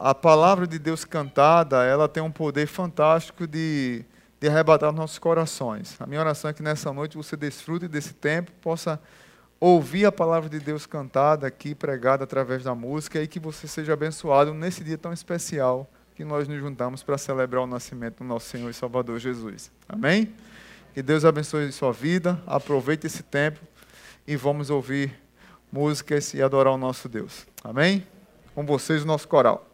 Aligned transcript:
a 0.00 0.14
palavra 0.14 0.66
de 0.66 0.78
Deus 0.78 1.04
cantada, 1.04 1.84
ela 1.84 2.08
tem 2.08 2.22
um 2.22 2.30
poder 2.30 2.66
fantástico 2.66 3.46
de, 3.48 4.04
de 4.40 4.48
arrebatar 4.48 4.92
nossos 4.92 5.18
corações. 5.18 5.96
A 6.00 6.06
minha 6.06 6.20
oração 6.20 6.48
é 6.48 6.54
que 6.54 6.62
nessa 6.62 6.92
noite 6.92 7.16
você 7.16 7.36
desfrute 7.36 7.88
desse 7.88 8.14
tempo, 8.14 8.52
possa 8.62 9.00
ouvir 9.58 10.06
a 10.06 10.12
palavra 10.12 10.48
de 10.48 10.60
Deus 10.60 10.86
cantada 10.86 11.48
aqui, 11.48 11.74
pregada 11.74 12.22
através 12.22 12.62
da 12.62 12.76
música, 12.76 13.20
e 13.20 13.26
que 13.26 13.40
você 13.40 13.66
seja 13.66 13.92
abençoado 13.92 14.54
nesse 14.54 14.84
dia 14.84 14.96
tão 14.96 15.12
especial 15.12 15.90
que 16.14 16.24
nós 16.24 16.46
nos 16.46 16.60
juntamos 16.60 17.02
para 17.02 17.18
celebrar 17.18 17.62
o 17.62 17.66
nascimento 17.66 18.18
do 18.18 18.24
nosso 18.24 18.48
Senhor 18.48 18.70
e 18.70 18.74
Salvador 18.74 19.18
Jesus. 19.18 19.72
Amém? 19.88 20.32
Que 20.94 21.02
Deus 21.02 21.24
abençoe 21.24 21.70
sua 21.72 21.92
vida, 21.92 22.40
aproveite 22.46 23.06
esse 23.06 23.24
tempo 23.24 23.60
e 24.26 24.36
vamos 24.36 24.70
ouvir 24.70 25.12
músicas 25.72 26.34
e 26.34 26.42
adorar 26.42 26.72
o 26.72 26.78
nosso 26.78 27.08
Deus. 27.08 27.46
Amém? 27.64 28.06
Com 28.54 28.64
vocês, 28.64 29.02
o 29.02 29.06
nosso 29.06 29.26
coral. 29.26 29.67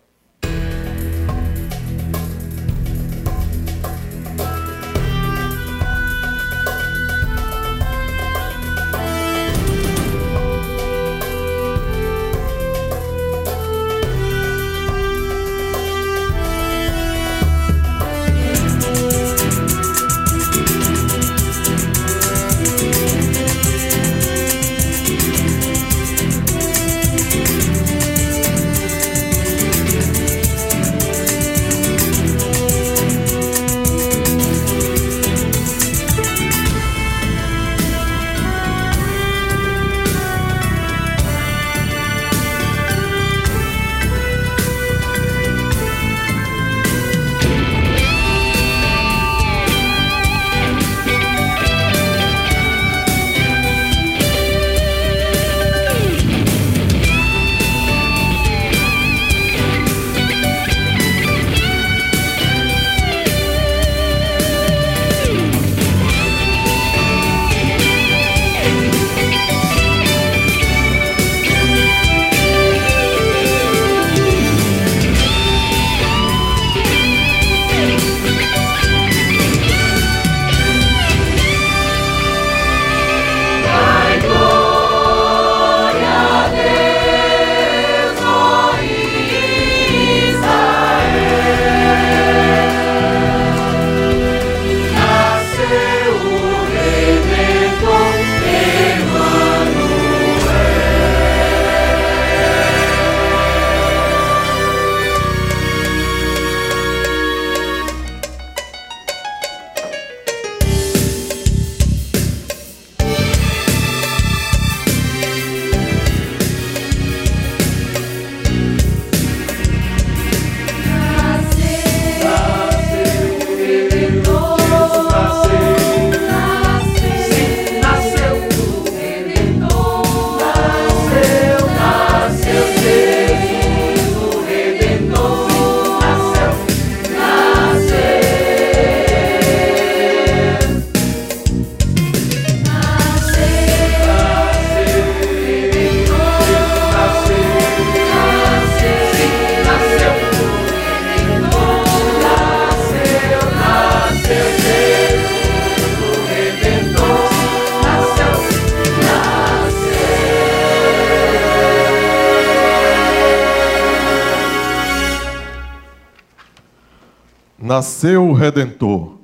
Nasceu 167.75 168.29
o 168.29 168.33
Redentor. 168.33 169.15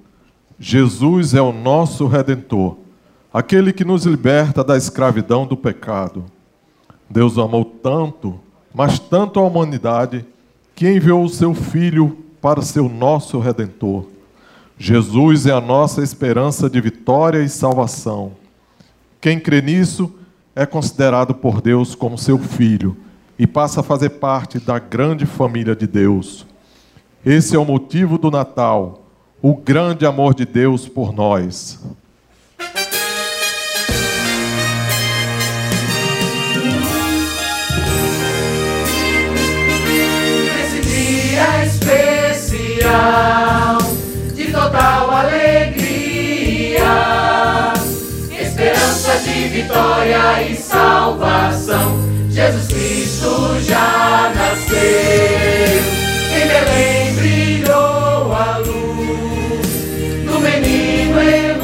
Jesus 0.58 1.34
é 1.34 1.40
o 1.40 1.52
nosso 1.52 2.08
Redentor, 2.08 2.78
aquele 3.32 3.72
que 3.72 3.84
nos 3.84 4.04
liberta 4.04 4.64
da 4.64 4.76
escravidão 4.76 5.46
do 5.46 5.56
pecado. 5.56 6.24
Deus 7.08 7.38
amou 7.38 7.64
tanto, 7.64 8.40
mas 8.74 8.98
tanto 8.98 9.38
a 9.38 9.44
humanidade, 9.44 10.26
que 10.74 10.90
enviou 10.90 11.22
o 11.22 11.28
seu 11.28 11.54
Filho 11.54 12.24
para 12.42 12.60
ser 12.60 12.80
o 12.80 12.88
nosso 12.88 13.38
Redentor. 13.38 14.06
Jesus 14.76 15.46
é 15.46 15.52
a 15.52 15.60
nossa 15.60 16.02
esperança 16.02 16.68
de 16.68 16.80
vitória 16.80 17.44
e 17.44 17.48
salvação. 17.48 18.32
Quem 19.20 19.38
crê 19.38 19.62
nisso 19.62 20.12
é 20.56 20.66
considerado 20.66 21.36
por 21.36 21.60
Deus 21.60 21.94
como 21.94 22.18
seu 22.18 22.36
filho 22.36 22.96
e 23.38 23.46
passa 23.46 23.78
a 23.78 23.84
fazer 23.84 24.10
parte 24.10 24.58
da 24.58 24.80
grande 24.80 25.24
família 25.24 25.76
de 25.76 25.86
Deus. 25.86 26.50
Esse 27.24 27.54
é 27.54 27.58
o 27.58 27.66
motivo 27.66 28.16
do 28.16 28.30
Natal, 28.30 29.04
o 29.42 29.54
grande 29.54 30.06
amor 30.06 30.34
de 30.34 30.46
Deus 30.46 30.88
por 30.88 31.12
nós. 31.12 31.78
Nesse 40.46 40.80
dia 40.80 41.66
especial, 41.66 42.88
de 44.34 44.50
total 44.50 45.10
alegria, 45.10 46.80
esperança 48.30 49.18
de 49.18 49.48
vitória 49.48 50.42
e 50.42 50.56
salvação, 50.56 52.00
Jesus 52.30 52.66
Cristo 52.68 53.60
já 53.60 54.32
nasceu. 54.34 55.79
Belém 56.50 57.14
brilhou 57.14 58.32
a 58.32 58.58
luz 58.58 59.66
do 60.26 60.40
menino 60.40 61.20
Emanuel. 61.22 61.60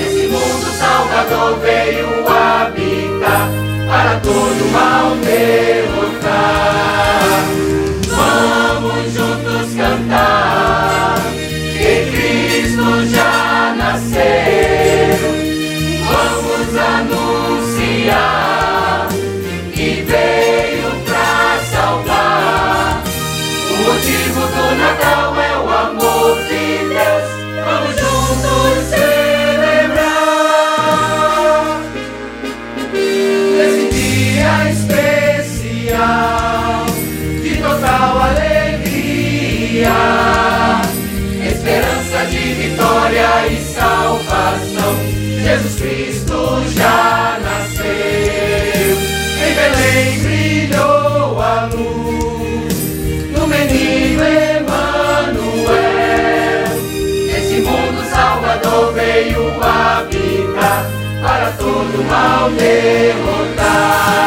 Esse 0.00 0.28
mundo 0.28 0.66
salvador 0.78 1.58
veio 1.58 2.24
habitar 2.28 3.48
para 3.88 4.20
todo 4.20 4.70
mal 4.70 5.16
derrotar. 5.16 6.02
derrotar. 62.50 64.21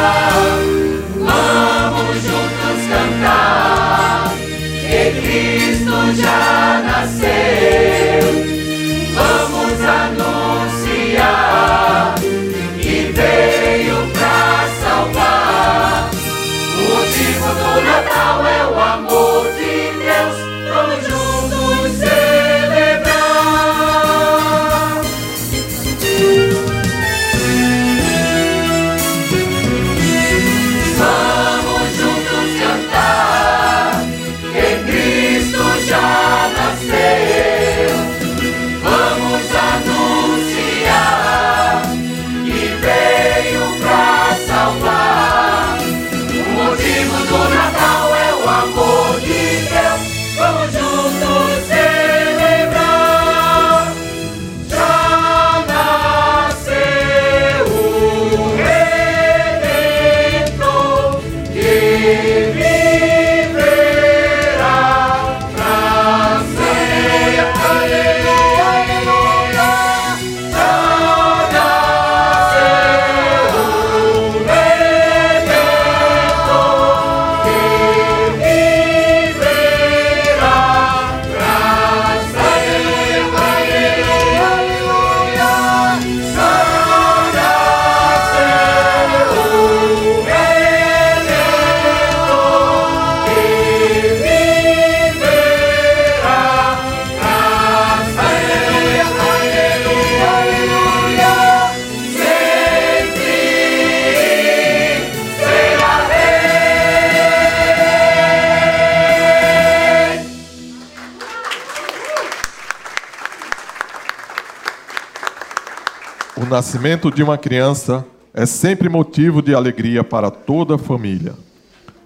Nascimento 116.56 117.12
de 117.12 117.22
uma 117.22 117.38
criança 117.38 118.06
é 118.34 118.46
sempre 118.46 118.88
motivo 118.88 119.42
de 119.42 119.54
alegria 119.54 120.06
para 120.06 120.32
toda 120.32 120.76
a 120.76 120.78
família. 120.78 121.34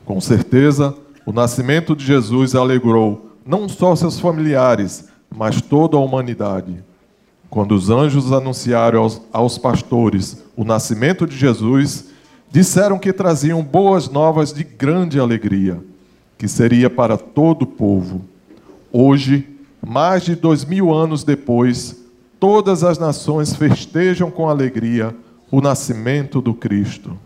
Com 0.04 0.19
certeza, 0.19 0.96
o 1.24 1.31
nascimento 1.31 1.96
de 1.96 2.04
Jesus 2.04 2.56
alegrou 2.56 3.36
não 3.46 3.69
só 3.69 3.96
seus 3.96 4.19
familiares, 4.19 5.07
mas 5.30 5.62
toda 5.62 5.98
a 5.98 6.00
humanidade. 6.00 6.84
Quando 7.48 7.74
os 7.74 7.92
anjos 7.92 8.34
anunciaram 8.34 9.04
aos, 9.04 9.22
aos 9.31 9.60
pastores 9.60 10.44
o 10.57 10.63
nascimento 10.63 11.28
de 11.28 11.38
Jesus, 11.38 12.06
disseram 12.50 12.98
que 12.98 13.13
traziam 13.13 13.62
boas 13.62 14.10
novas 14.10 14.52
de 14.52 14.63
grande 14.63 15.19
alegria, 15.19 15.80
que 16.40 16.48
seria 16.48 16.90
para 16.90 17.19
todo 17.19 17.62
o 17.62 17.68
povo. 17.68 18.25
Hoje, 18.92 19.48
mais 19.80 20.24
de 20.24 20.36
dois 20.36 20.66
mil 20.66 20.92
anos 20.92 21.24
depois, 21.24 21.99
todas 22.39 22.83
as 22.83 22.97
nações 22.97 23.56
festejam 23.56 24.31
com 24.31 24.50
alegria 24.50 25.15
o 25.51 25.62
nascimento 25.62 26.41
do 26.41 26.53
Cristo. 26.53 27.18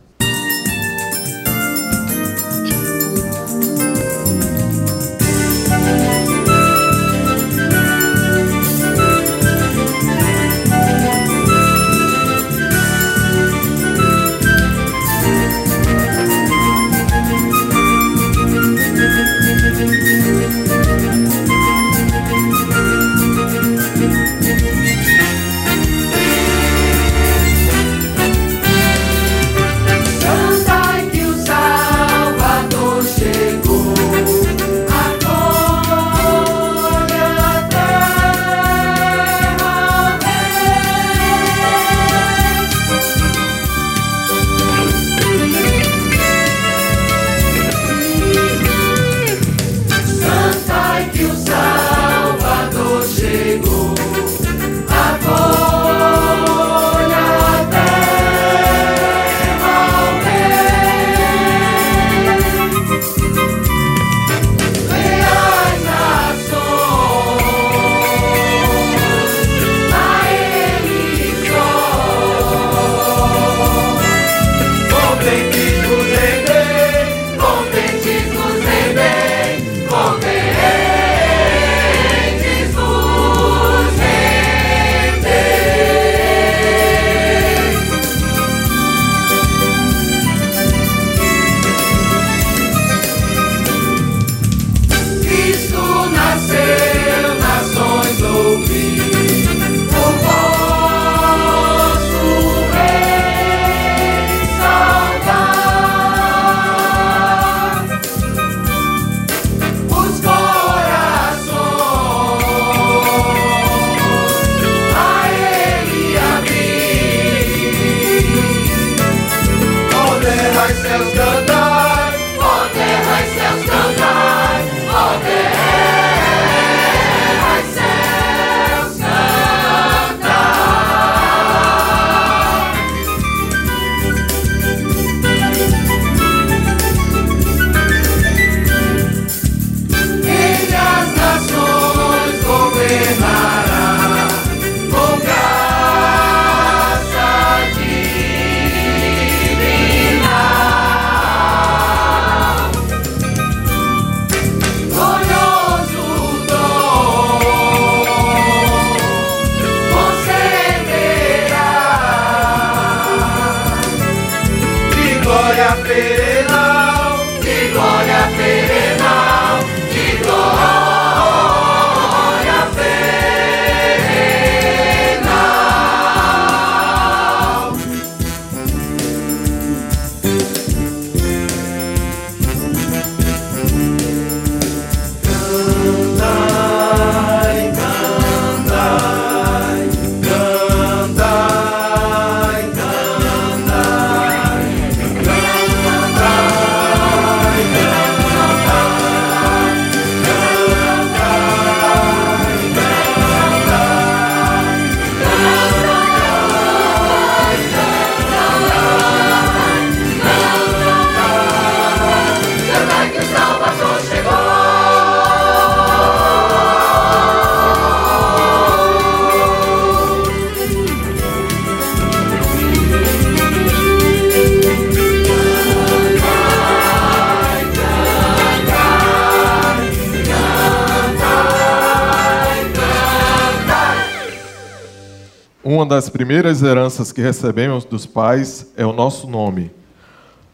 Das 235.94 236.10
primeiras 236.10 236.64
heranças 236.64 237.12
que 237.12 237.22
recebemos 237.22 237.86
dos 237.86 238.04
pais 238.04 238.74
é 238.76 238.84
o 238.84 238.92
nosso 238.92 239.28
nome. 239.28 239.70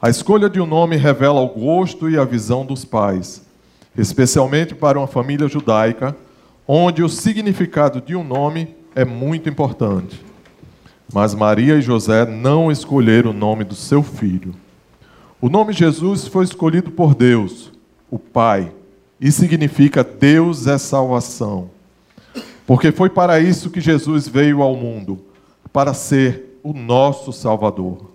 A 0.01 0.09
escolha 0.09 0.49
de 0.49 0.59
um 0.59 0.65
nome 0.65 0.97
revela 0.97 1.39
o 1.39 1.47
gosto 1.47 2.09
e 2.09 2.17
a 2.17 2.25
visão 2.25 2.65
dos 2.65 2.83
pais, 2.83 3.41
especialmente 3.97 4.75
para 4.75 4.99
uma 4.99 5.07
família 5.07 5.47
judaica, 5.47 6.13
onde 6.67 7.01
o 7.01 7.07
significado 7.07 8.01
de 8.01 8.17
um 8.17 8.23
nome 8.23 8.75
é 8.93 9.05
muito 9.05 9.47
importante. 9.47 10.21
Mas 11.13 11.33
Maria 11.33 11.75
e 11.75 11.81
José 11.81 12.25
não 12.25 12.69
escolheram 12.69 13.31
o 13.31 13.33
nome 13.33 13.63
do 13.63 13.75
seu 13.75 14.03
filho. 14.03 14.53
O 15.39 15.47
nome 15.47 15.71
Jesus 15.71 16.27
foi 16.27 16.43
escolhido 16.43 16.91
por 16.91 17.15
Deus, 17.15 17.71
o 18.11 18.19
Pai, 18.19 18.73
e 19.21 19.31
significa 19.31 20.03
Deus 20.03 20.67
é 20.67 20.77
salvação. 20.77 21.69
Porque 22.67 22.91
foi 22.91 23.09
para 23.09 23.39
isso 23.39 23.69
que 23.69 23.79
Jesus 23.79 24.27
veio 24.27 24.61
ao 24.61 24.75
mundo 24.75 25.28
para 25.71 25.93
ser 25.93 26.59
o 26.63 26.73
nosso 26.73 27.31
Salvador. 27.31 28.09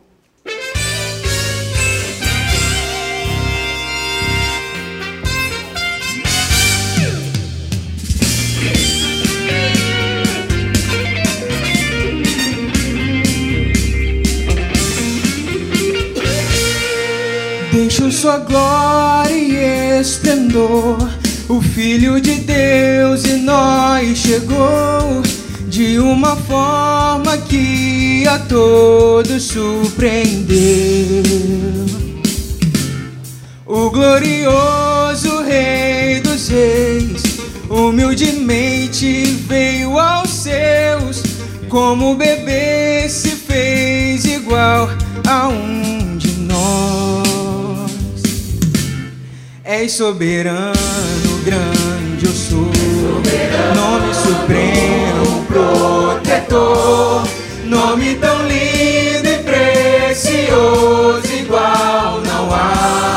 Deixo 17.72 18.10
sua 18.12 18.38
glória 18.38 19.34
e 19.34 20.00
esplendor 20.00 20.96
o 21.48 21.60
Filho 21.60 22.20
de 22.20 22.36
Deus 22.36 23.24
em 23.24 23.42
nós 23.42 24.16
chegou 24.16 25.22
de 25.74 25.98
uma 25.98 26.36
forma 26.36 27.36
que 27.36 28.24
a 28.28 28.38
todos 28.38 29.42
surpreendeu. 29.42 30.54
O 33.66 33.90
glorioso 33.90 35.42
Rei 35.42 36.20
dos 36.20 36.46
Reis 36.46 37.22
humildemente 37.68 39.24
veio 39.48 39.98
aos 39.98 40.30
seus, 40.30 41.24
como 41.68 42.14
bebê 42.14 43.08
se 43.08 43.30
fez 43.30 44.24
igual 44.26 44.88
a 45.26 45.48
um 45.48 46.16
de 46.16 46.34
nós. 46.38 47.90
És 49.64 49.90
soberano 49.90 50.72
grande 51.44 52.26
eu 52.26 52.32
sou, 52.32 52.70
nome 53.74 54.14
supremo, 54.14 55.43
protetor, 55.54 57.22
nome 57.64 58.16
tão 58.16 58.44
lindo 58.44 59.28
e 59.28 59.38
precioso, 59.44 61.32
igual 61.32 62.20
não 62.22 62.52
há, 62.52 63.13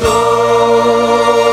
tôi 0.00 1.47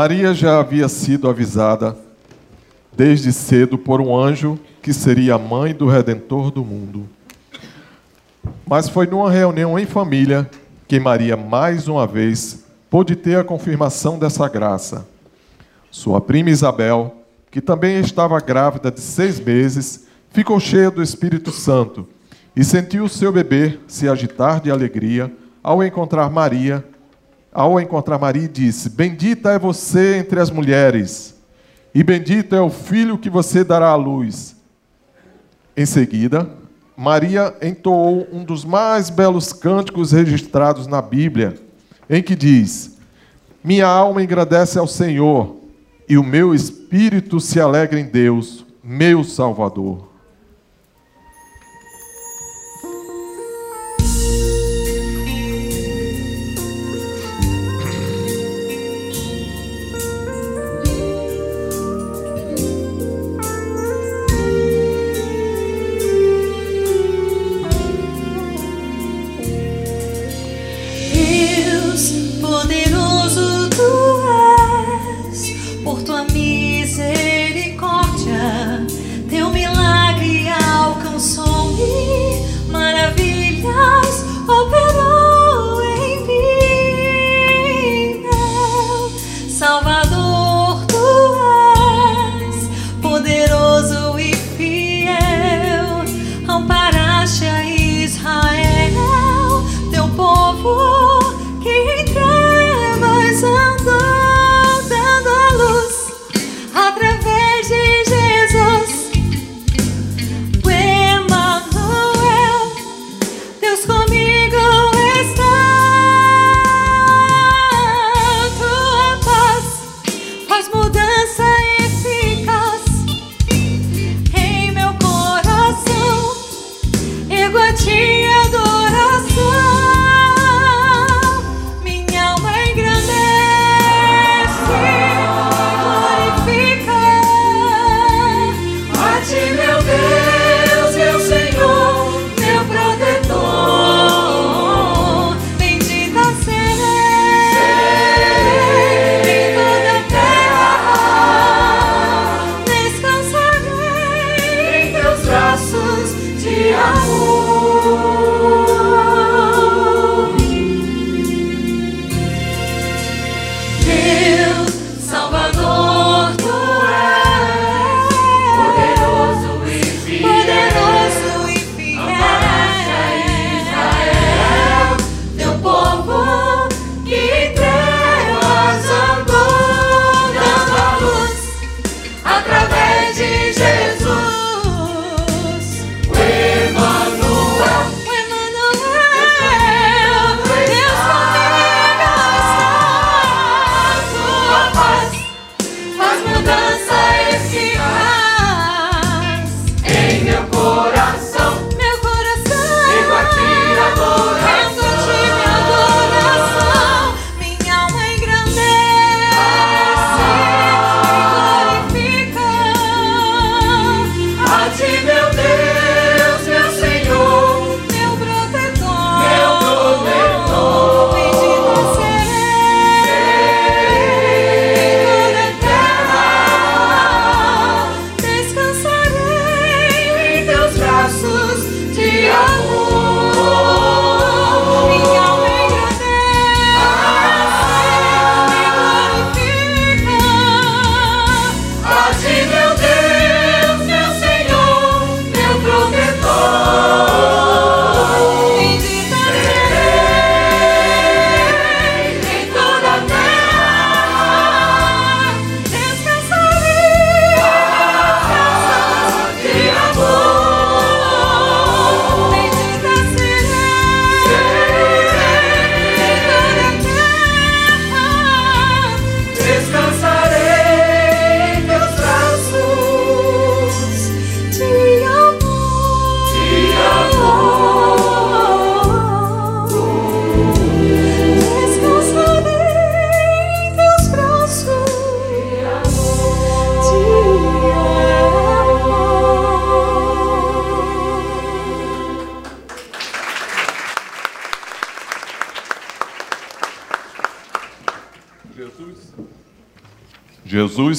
Maria 0.00 0.32
já 0.32 0.58
havia 0.58 0.88
sido 0.88 1.28
avisada 1.28 1.94
desde 2.90 3.34
cedo 3.34 3.76
por 3.76 4.00
um 4.00 4.16
anjo 4.16 4.58
que 4.80 4.94
seria 4.94 5.34
a 5.34 5.38
mãe 5.38 5.74
do 5.74 5.86
redentor 5.86 6.50
do 6.50 6.64
mundo. 6.64 7.06
Mas 8.66 8.88
foi 8.88 9.06
numa 9.06 9.30
reunião 9.30 9.78
em 9.78 9.84
família 9.84 10.48
que 10.88 10.98
Maria 10.98 11.36
mais 11.36 11.86
uma 11.86 12.06
vez 12.06 12.64
pôde 12.88 13.14
ter 13.14 13.36
a 13.36 13.44
confirmação 13.44 14.18
dessa 14.18 14.48
graça. 14.48 15.06
Sua 15.90 16.18
prima 16.18 16.48
Isabel, 16.48 17.14
que 17.50 17.60
também 17.60 18.00
estava 18.00 18.40
grávida 18.40 18.90
de 18.90 19.00
seis 19.00 19.38
meses, 19.38 20.06
ficou 20.30 20.58
cheia 20.58 20.90
do 20.90 21.02
Espírito 21.02 21.52
Santo 21.52 22.08
e 22.56 22.64
sentiu 22.64 23.06
seu 23.06 23.30
bebê 23.30 23.78
se 23.86 24.08
agitar 24.08 24.62
de 24.62 24.70
alegria 24.70 25.30
ao 25.62 25.84
encontrar 25.84 26.30
Maria 26.30 26.82
ao 27.52 27.80
encontrar 27.80 28.18
Maria, 28.18 28.48
disse: 28.48 28.88
Bendita 28.90 29.50
é 29.50 29.58
você 29.58 30.16
entre 30.16 30.38
as 30.40 30.50
mulheres, 30.50 31.34
e 31.94 32.02
bendito 32.02 32.54
é 32.54 32.60
o 32.60 32.70
filho 32.70 33.18
que 33.18 33.30
você 33.30 33.64
dará 33.64 33.88
à 33.88 33.96
luz. 33.96 34.56
Em 35.76 35.86
seguida, 35.86 36.48
Maria 36.96 37.54
entoou 37.62 38.28
um 38.30 38.44
dos 38.44 38.64
mais 38.64 39.08
belos 39.08 39.52
cânticos 39.52 40.12
registrados 40.12 40.86
na 40.86 41.00
Bíblia, 41.00 41.54
em 42.08 42.22
que 42.22 42.36
diz: 42.36 42.98
Minha 43.64 43.86
alma 43.86 44.20
agradece 44.20 44.78
ao 44.78 44.86
Senhor, 44.86 45.56
e 46.08 46.18
o 46.18 46.24
meu 46.24 46.54
espírito 46.54 47.40
se 47.40 47.58
alegra 47.60 47.98
em 47.98 48.04
Deus, 48.04 48.66
meu 48.84 49.24
Salvador. 49.24 50.09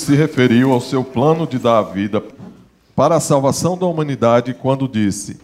Se 0.02 0.16
referiu 0.16 0.72
ao 0.72 0.82
seu 0.82 1.04
plano 1.04 1.46
de 1.46 1.60
dar 1.60 1.80
a 1.80 1.84
vida 1.84 2.24
para 2.96 3.16
a 3.16 3.20
salvação 3.20 3.78
da 3.78 3.86
humanidade 3.86 4.54
quando 4.54 4.88
disse: 4.88 5.40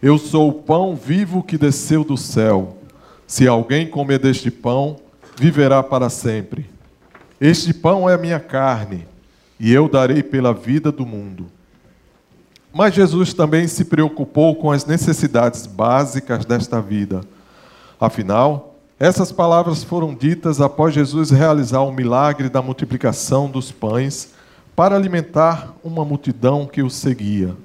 Eu 0.00 0.16
sou 0.16 0.48
o 0.48 0.52
pão 0.52 0.94
vivo 0.94 1.42
que 1.42 1.58
desceu 1.58 2.04
do 2.04 2.16
céu. 2.16 2.76
Se 3.26 3.46
alguém 3.46 3.86
comer 3.86 4.18
deste 4.18 4.50
pão, 4.50 4.96
viverá 5.36 5.82
para 5.82 6.08
sempre. 6.08 6.68
Este 7.40 7.72
pão 7.72 8.08
é 8.08 8.14
a 8.14 8.18
minha 8.18 8.40
carne, 8.40 9.06
e 9.58 9.72
eu 9.72 9.88
darei 9.88 10.22
pela 10.22 10.52
vida 10.52 10.90
do 10.92 11.06
mundo. 11.06 11.46
Mas 12.72 12.94
Jesus 12.94 13.34
também 13.34 13.66
se 13.66 13.84
preocupou 13.84 14.54
com 14.54 14.70
as 14.70 14.84
necessidades 14.84 15.66
básicas 15.66 16.44
desta 16.44 16.80
vida. 16.80 17.22
Afinal, 18.00 18.69
essas 19.00 19.32
palavras 19.32 19.82
foram 19.82 20.14
ditas 20.14 20.60
após 20.60 20.92
Jesus 20.92 21.30
realizar 21.30 21.80
o 21.80 21.90
milagre 21.90 22.50
da 22.50 22.60
multiplicação 22.60 23.48
dos 23.50 23.72
pães 23.72 24.34
para 24.76 24.94
alimentar 24.94 25.74
uma 25.82 26.04
multidão 26.04 26.66
que 26.66 26.82
o 26.82 26.90
seguia. 26.90 27.56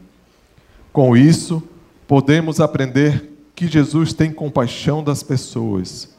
Com 0.93 1.17
isso, 1.17 1.61
podemos 2.07 2.61
aprender 2.61 3.33
que 3.53 3.67
Jesus 3.67 4.13
tem 4.13 4.31
compaixão 4.31 5.03
das 5.03 5.21
pessoas. 5.23 6.15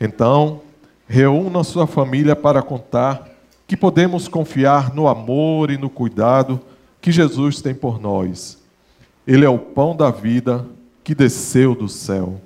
Então, 0.00 0.62
reúna 1.06 1.62
sua 1.62 1.86
família 1.86 2.34
para 2.34 2.62
contar 2.62 3.28
que 3.66 3.76
podemos 3.76 4.28
confiar 4.28 4.94
no 4.94 5.08
amor 5.08 5.70
e 5.70 5.76
no 5.76 5.90
cuidado 5.90 6.58
que 7.02 7.12
Jesus 7.12 7.60
tem 7.60 7.74
por 7.74 8.00
nós. 8.00 8.56
Ele 9.26 9.44
é 9.44 9.48
o 9.48 9.58
pão 9.58 9.94
da 9.94 10.10
vida 10.10 10.64
que 11.04 11.14
desceu 11.14 11.74
do 11.74 11.86
céu. 11.86 12.40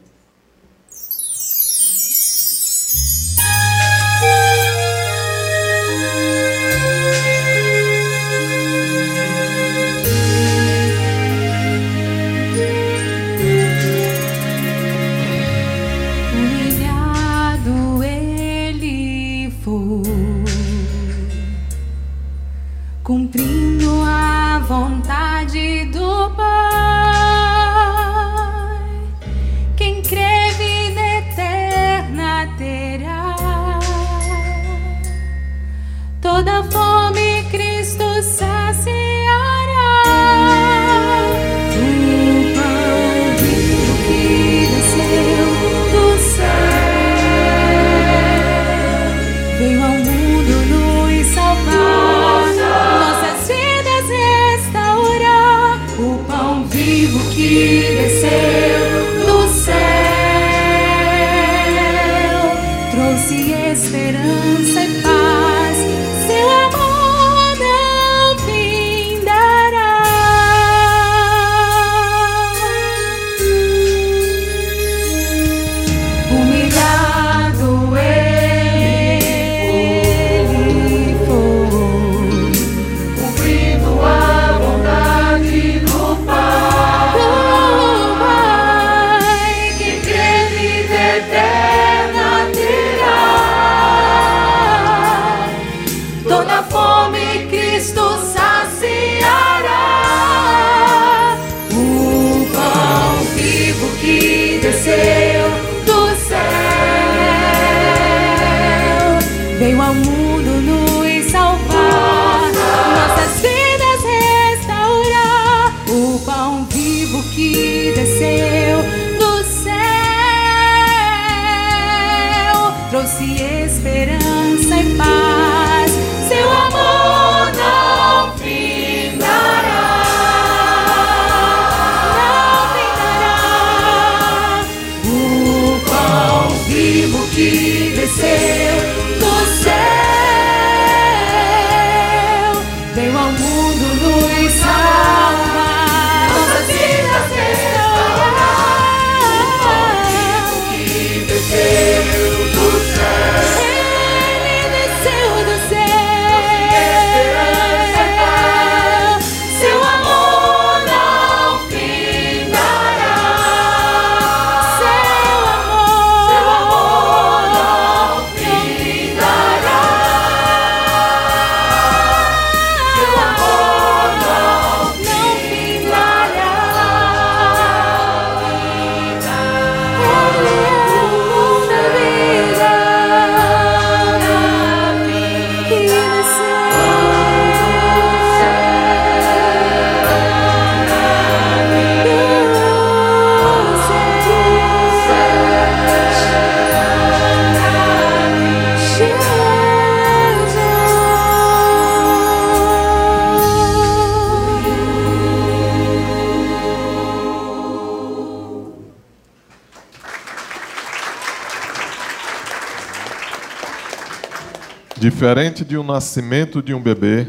Diferente 215.22 215.64
de 215.64 215.78
um 215.78 215.84
nascimento 215.84 216.60
de 216.60 216.74
um 216.74 216.82
bebê, 216.82 217.28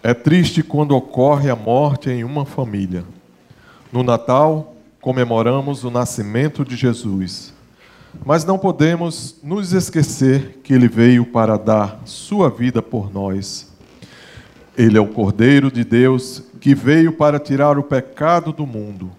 é 0.00 0.14
triste 0.14 0.62
quando 0.62 0.94
ocorre 0.94 1.50
a 1.50 1.56
morte 1.56 2.10
em 2.10 2.22
uma 2.22 2.46
família. 2.46 3.04
No 3.92 4.04
Natal, 4.04 4.76
comemoramos 5.00 5.82
o 5.82 5.90
nascimento 5.90 6.64
de 6.64 6.76
Jesus. 6.76 7.52
Mas 8.24 8.44
não 8.44 8.56
podemos 8.56 9.34
nos 9.42 9.72
esquecer 9.72 10.60
que 10.62 10.72
ele 10.72 10.86
veio 10.86 11.26
para 11.26 11.58
dar 11.58 12.00
sua 12.04 12.48
vida 12.48 12.80
por 12.80 13.12
nós. 13.12 13.72
Ele 14.76 14.96
é 14.96 15.00
o 15.00 15.08
Cordeiro 15.08 15.72
de 15.72 15.82
Deus 15.82 16.44
que 16.60 16.72
veio 16.72 17.14
para 17.14 17.40
tirar 17.40 17.76
o 17.76 17.82
pecado 17.82 18.52
do 18.52 18.64
mundo. 18.64 19.10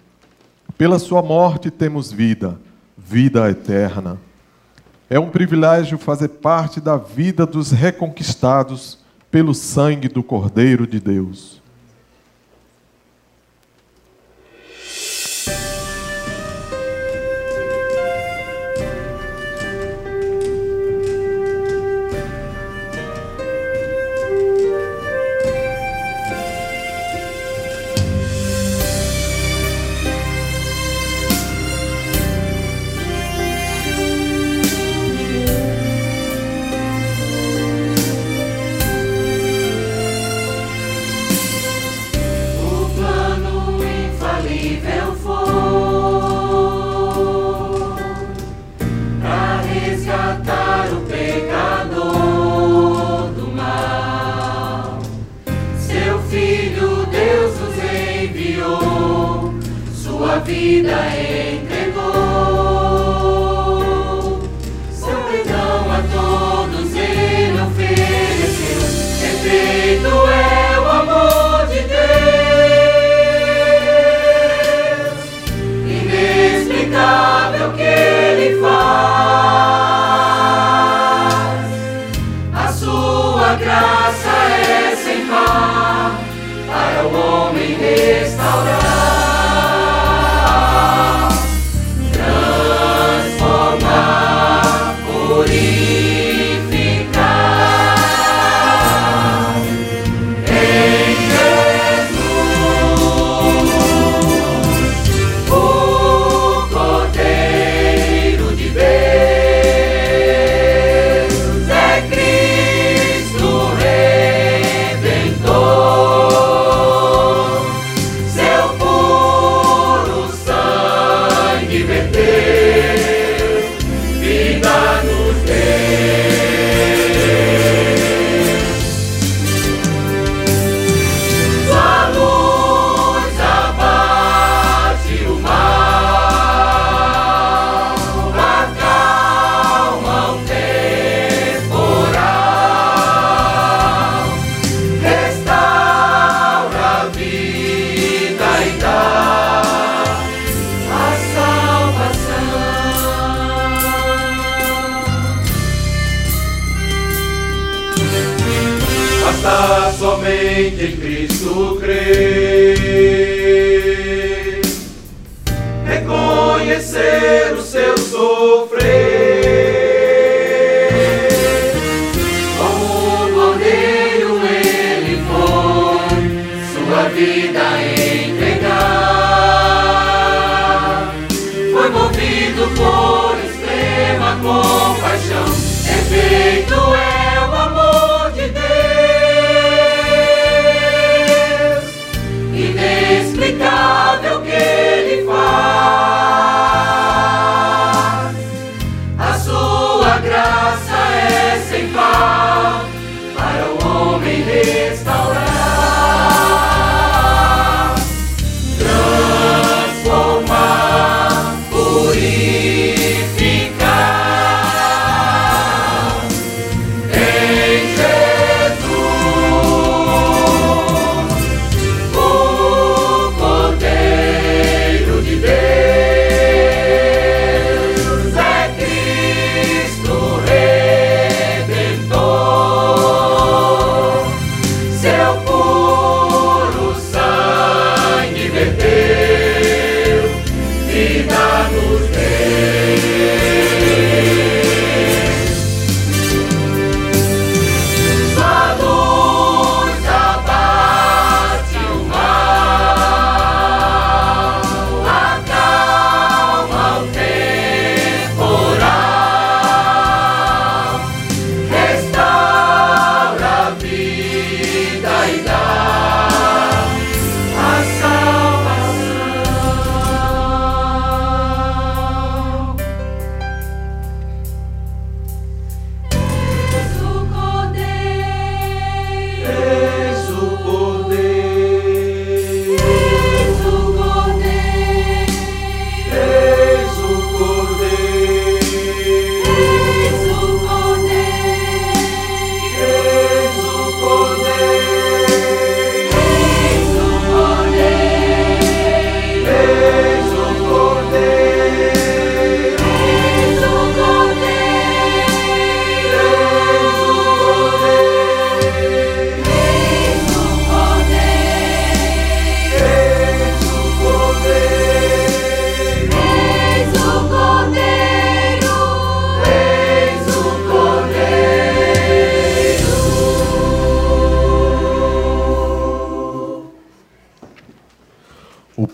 Pela 0.78 0.98
sua 0.98 1.22
morte 1.22 1.70
temos 1.70 2.14
vida, 2.14 2.58
vida 2.98 3.50
eterna. 3.50 4.18
É 5.10 5.20
um 5.20 5.30
privilégio 5.30 5.98
fazer 5.98 6.28
parte 6.28 6.80
da 6.80 6.96
vida 6.96 7.46
dos 7.46 7.72
reconquistados 7.72 9.00
pelo 9.32 9.56
sangue 9.56 10.08
do 10.08 10.22
Cordeiro 10.22 10.86
de 10.86 11.00
Deus. 11.00 11.60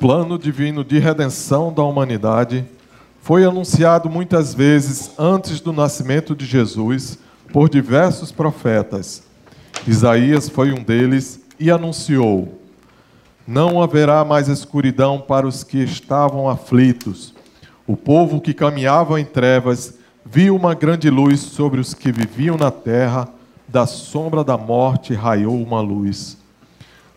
plano 0.06 0.38
divino 0.38 0.84
de 0.84 1.00
redenção 1.00 1.74
da 1.74 1.82
humanidade 1.82 2.64
foi 3.22 3.44
anunciado 3.44 4.08
muitas 4.08 4.54
vezes 4.54 5.10
antes 5.18 5.60
do 5.60 5.74
nascimento 5.74 6.36
de 6.36 6.46
Jesus 6.46 7.18
por 7.52 7.68
diversos 7.68 8.32
profetas. 8.32 9.24
Isaías 9.88 10.48
foi 10.48 10.72
um 10.72 10.84
deles 10.84 11.44
e 11.60 11.72
anunciou: 11.72 12.62
Não 13.48 13.82
haverá 13.82 14.24
mais 14.24 14.48
escuridão 14.48 15.20
para 15.20 15.48
os 15.48 15.64
que 15.64 15.80
estavam 15.80 16.48
aflitos. 16.48 17.34
O 17.88 17.98
povo 17.98 18.40
que 18.40 18.54
caminhava 18.54 19.20
em 19.20 19.26
trevas 19.26 19.96
viu 20.24 20.56
uma 20.56 20.76
grande 20.76 21.10
luz 21.10 21.40
sobre 21.40 21.80
os 21.80 21.96
que 21.96 22.12
viviam 22.12 22.58
na 22.58 22.70
terra, 22.70 23.28
da 23.68 23.88
sombra 23.88 24.44
da 24.44 24.56
morte 24.56 25.16
raiou 25.16 25.60
uma 25.60 25.82
luz. 25.82 26.38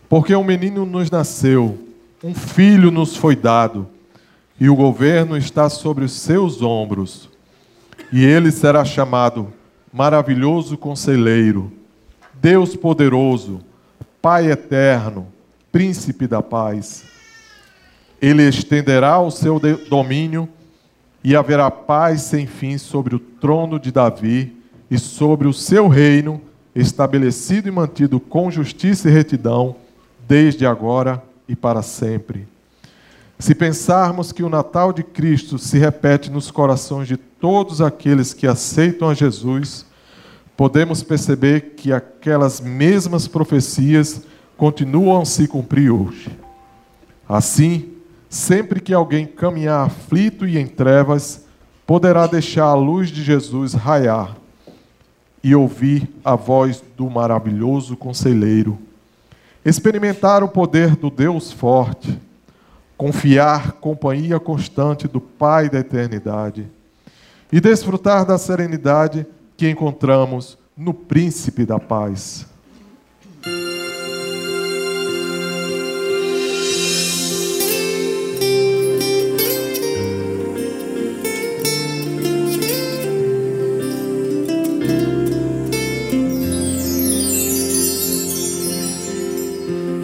Porque 0.09 0.35
um 0.35 0.43
menino 0.43 0.87
nos 0.87 1.11
nasceu 1.11 1.87
um 2.21 2.33
filho 2.33 2.91
nos 2.91 3.15
foi 3.15 3.33
dado, 3.33 3.87
e 4.59 4.69
o 4.69 4.75
governo 4.75 5.37
está 5.37 5.69
sobre 5.69 6.03
os 6.03 6.11
seus 6.11 6.61
ombros. 6.61 7.29
E 8.11 8.25
ele 8.25 8.51
será 8.51 8.83
chamado 8.83 9.53
Maravilhoso 9.93 10.77
Conselheiro, 10.77 11.71
Deus 12.33 12.75
Poderoso, 12.75 13.61
Pai 14.21 14.51
Eterno, 14.51 15.27
Príncipe 15.71 16.27
da 16.27 16.41
Paz. 16.41 17.05
Ele 18.21 18.43
estenderá 18.43 19.17
o 19.21 19.31
seu 19.31 19.57
domínio 19.89 20.49
e 21.23 21.37
haverá 21.37 21.71
paz 21.71 22.23
sem 22.23 22.45
fim 22.45 22.77
sobre 22.77 23.15
o 23.15 23.19
trono 23.19 23.79
de 23.79 23.93
Davi 23.93 24.57
e 24.91 24.99
sobre 24.99 25.47
o 25.47 25.53
seu 25.53 25.87
reino, 25.87 26.41
estabelecido 26.75 27.69
e 27.69 27.71
mantido 27.71 28.19
com 28.19 28.51
justiça 28.51 29.07
e 29.07 29.13
retidão, 29.13 29.77
desde 30.27 30.65
agora 30.65 31.28
e 31.49 31.55
para 31.55 31.81
sempre. 31.81 32.47
Se 33.39 33.55
pensarmos 33.55 34.31
que 34.31 34.43
o 34.43 34.49
Natal 34.49 34.93
de 34.93 35.01
Cristo 35.01 35.57
se 35.57 35.79
repete 35.79 36.29
nos 36.29 36.51
corações 36.51 37.07
de 37.07 37.17
todos 37.17 37.81
aqueles 37.81 38.33
que 38.33 38.45
aceitam 38.45 39.09
a 39.09 39.13
Jesus, 39.13 39.85
podemos 40.55 41.01
perceber 41.01 41.73
que 41.75 41.91
aquelas 41.91 42.61
mesmas 42.61 43.27
profecias 43.27 44.21
continuam 44.55 45.21
a 45.21 45.25
se 45.25 45.47
cumprir 45.47 45.89
hoje. 45.89 46.29
Assim, 47.27 47.93
sempre 48.29 48.81
que 48.81 48.93
alguém 48.93 49.25
caminhar 49.25 49.87
aflito 49.87 50.45
e 50.45 50.57
em 50.57 50.67
trevas, 50.67 51.45
poderá 51.87 52.27
deixar 52.27 52.65
a 52.65 52.75
luz 52.75 53.09
de 53.09 53.23
Jesus 53.23 53.73
raiar 53.73 54.35
e 55.41 55.55
ouvir 55.55 56.09
a 56.23 56.35
voz 56.35 56.83
do 56.97 57.09
maravilhoso 57.09 57.95
conselheiro, 57.95 58.77
experimentar 59.69 60.43
o 60.43 60.47
poder 60.49 60.95
do 60.95 61.11
Deus 61.11 61.51
forte, 61.51 62.19
confiar 62.97 63.73
companhia 63.73 64.39
constante 64.39 65.07
do 65.07 65.21
Pai 65.21 65.69
da 65.69 65.79
eternidade 65.79 66.67
e 67.51 67.61
desfrutar 67.61 68.25
da 68.25 68.37
serenidade 68.37 69.27
que 69.55 69.69
encontramos 69.69 70.57
no 70.75 70.93
Príncipe 70.93 71.65
da 71.65 71.79
Paz. 71.79 72.48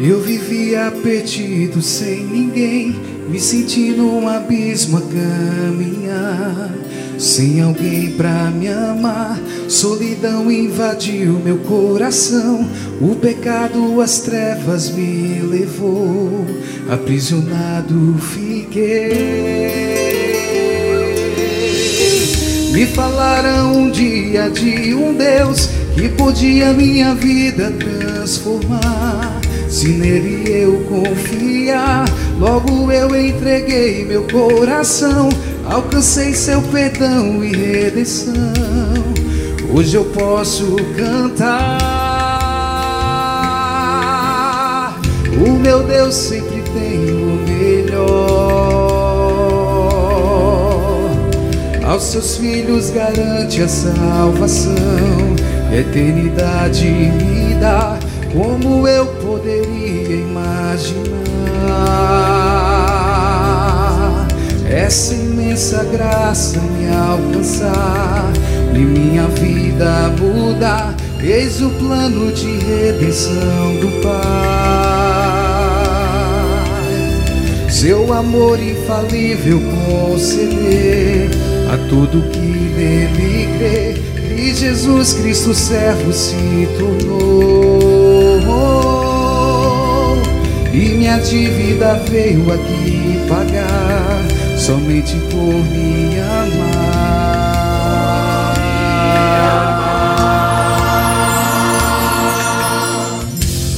Eu 0.08 0.22
vivia 0.22 0.94
perdido 1.02 1.82
sem 1.82 2.24
ninguém, 2.28 2.96
me 3.28 3.39
senti 3.39 3.89
num 3.89 4.28
abismo 4.28 5.00
a 5.00 5.02
caminhar. 5.02 6.72
Sem 7.18 7.60
alguém 7.60 8.12
pra 8.12 8.52
me 8.52 8.68
amar, 8.68 9.39
solidão 9.68 10.52
invadiu 10.52 11.39
meu 11.44 11.58
coração. 11.58 12.70
O 13.02 13.15
pecado, 13.15 14.00
as 14.00 14.20
trevas 14.20 14.91
me 14.91 15.41
levou, 15.41 16.46
aprisionado 16.88 18.15
fiquei. 18.20 19.56
Me 22.72 22.86
falaram 22.86 23.76
um 23.76 23.89
dia 23.89 24.52
de 24.52 24.94
um 24.94 25.15
Deus 25.15 25.68
que 25.96 26.10
podia 26.10 26.74
minha 26.74 27.15
vida 27.15 27.72
transformar. 27.72 29.44
Se 29.75 29.89
nele 29.89 30.49
eu 30.49 30.86
confiar, 30.86 32.05
logo 32.39 32.89
eu 32.93 33.13
entreguei 33.13 34.05
meu 34.05 34.23
coração, 34.23 35.28
alcancei 35.65 36.34
seu 36.34 36.61
perdão 36.61 37.43
e 37.43 37.53
redenção. 37.53 38.53
Hoje 39.69 39.97
eu 39.97 40.05
posso 40.05 40.78
cantar. 40.95 41.67
O 45.45 45.59
meu 45.59 45.84
Deus 45.84 46.15
sempre 46.15 46.63
tem 46.73 47.11
o 47.11 47.43
melhor. 47.45 48.05
Aos 51.86 52.03
seus 52.03 52.38
filhos 52.38 52.91
garante 52.91 53.61
a 53.61 53.67
salvação, 53.67 54.73
eternidade 55.78 56.86
me 56.86 57.55
dá 57.55 57.99
como 58.32 58.88
eu 58.88 59.05
poderia 59.05 59.24
imaginar 60.76 61.07
essa 64.69 65.13
imensa 65.13 65.84
graça 65.86 66.59
me 66.59 66.89
alcançar 66.89 68.32
e 68.73 68.80
minha 68.80 69.28
vida 69.28 70.13
mudar? 70.19 70.93
Eis 71.23 71.61
o 71.61 71.69
plano 71.71 72.32
de 72.34 72.57
redenção 72.59 73.78
do 73.80 74.01
Pai. 74.01 74.15
Seu 77.69 78.13
amor 78.13 78.59
infalível 78.59 79.61
conceder 79.88 81.30
a 81.73 81.78
tudo 81.89 82.21
que 82.30 82.39
nele 82.39 83.47
crê. 83.57 83.95
E 84.38 84.53
Jesus 84.53 85.13
Cristo, 85.13 85.53
servo, 85.53 86.11
se 86.13 86.67
tornou 86.78 87.84
minha 91.16 91.20
dívida 91.20 91.95
veio 92.09 92.51
aqui 92.51 93.20
pagar 93.30 94.26
somente 94.57 95.16
por 95.30 95.53
me 95.53 96.20
amar. 96.20 96.95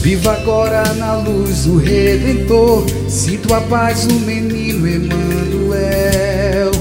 Viva 0.01 0.31
agora 0.33 0.83
na 0.95 1.15
luz 1.15 1.65
do 1.65 1.77
Redentor, 1.77 2.85
sinto 3.09 3.53
a 3.53 3.61
paz 3.61 4.05
do 4.05 4.15
menino 4.21 4.87
Emanuel, 4.87 6.71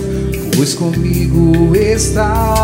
pois 0.57 0.75
comigo 0.75 1.75
está. 1.75 2.55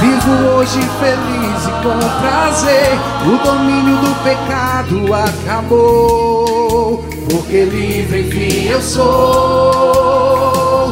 Vivo 0.00 0.32
hoje 0.48 0.80
feliz 1.00 1.45
com 1.82 1.98
prazer. 2.20 2.92
O 3.24 3.36
domínio 3.44 3.96
do 3.98 4.14
pecado 4.22 5.12
acabou. 5.14 7.04
Porque 7.30 7.64
livre, 7.64 8.20
enfim, 8.20 8.68
eu 8.68 8.80
sou. 8.80 10.88
O 10.88 10.90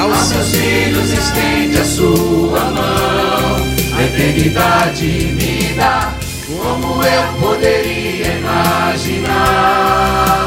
Aos 0.02 0.18
seus 0.28 0.50
filhos 0.56 1.10
estende 1.12 1.78
a 1.80 1.86
sua 1.86 2.60
mão. 2.60 3.56
A 3.98 4.04
eternidade 4.04 5.06
me 5.06 5.74
dá. 5.76 6.14
Como 6.46 7.02
eu 7.04 7.24
poderia 7.40 8.34
imaginar 8.38 10.43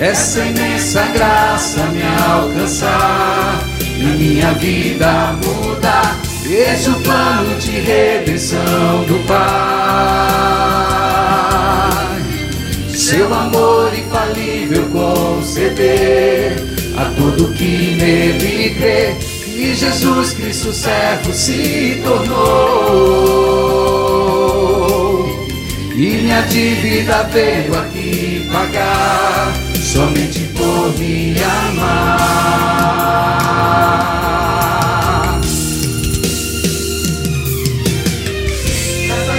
essa 0.00 0.44
imensa 0.44 1.02
graça 1.08 1.82
me 1.86 2.02
alcançar 2.02 3.60
e 3.80 4.04
minha 4.04 4.52
vida 4.52 5.36
mudar? 5.44 6.16
Eis 6.44 6.86
o 6.86 6.94
plano 7.00 7.58
de 7.58 7.72
redenção 7.72 9.04
do 9.06 9.18
Pai. 9.26 9.38
Seu 12.94 13.32
amor 13.34 13.92
infalível 13.92 14.86
conceder 14.90 16.56
a 16.96 17.04
todo 17.16 17.52
que 17.54 17.96
nele 18.00 18.74
crê 18.76 19.14
e 19.46 19.74
Jesus 19.74 20.32
Cristo 20.32 20.72
servo 20.72 21.32
se 21.32 22.00
tornou 22.04 23.18
e 25.94 26.22
minha 26.22 26.40
dívida 26.42 27.24
veio 27.24 27.76
aqui 27.76 28.48
pagar 28.52 29.67
somente 29.88 30.40
por 30.54 30.92
me 30.98 31.34
amar. 31.42 32.18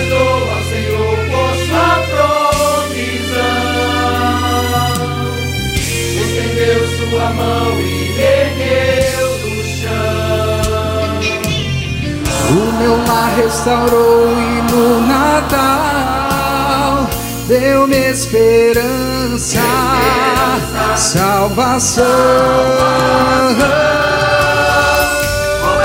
Dou 0.10 0.42
ao 0.52 0.62
Senhor 0.64 1.18
por 1.30 1.52
sua 1.68 1.92
provisão. 2.10 3.38
Estendeu 6.20 6.82
sua 6.98 7.28
mão 7.34 7.70
e 7.80 7.84
ergueu 8.20 9.30
do 9.44 9.54
chão. 9.78 11.14
O 12.50 12.52
meu 12.80 12.96
lar 13.06 13.30
restaurou 13.36 14.32
e 14.32 14.62
no 14.72 14.86
Natal 15.06 16.10
deu-me 17.48 17.98
esperança, 18.12 19.60
salvação. 21.00 22.06
Com 25.62 25.76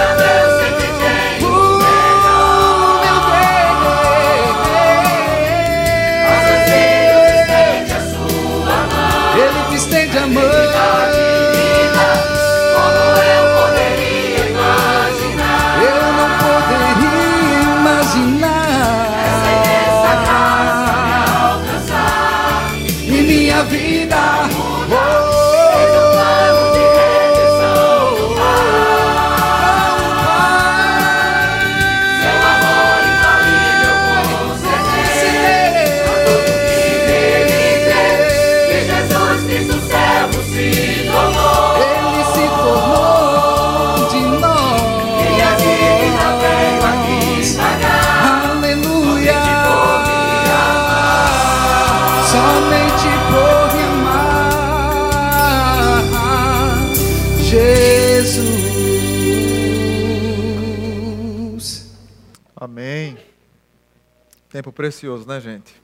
Tempo 64.64 64.72
precioso, 64.72 65.28
né, 65.28 65.38
gente? 65.42 65.74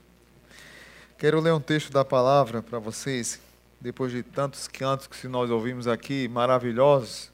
Quero 1.19 1.39
ler 1.39 1.53
um 1.53 1.61
texto 1.61 1.93
da 1.93 2.03
palavra 2.03 2.63
para 2.63 2.79
vocês, 2.79 3.39
depois 3.79 4.11
de 4.11 4.23
tantos 4.23 4.67
cantos 4.67 5.07
que 5.07 5.29
nós 5.29 5.51
ouvimos 5.51 5.87
aqui, 5.87 6.27
maravilhosos. 6.29 7.31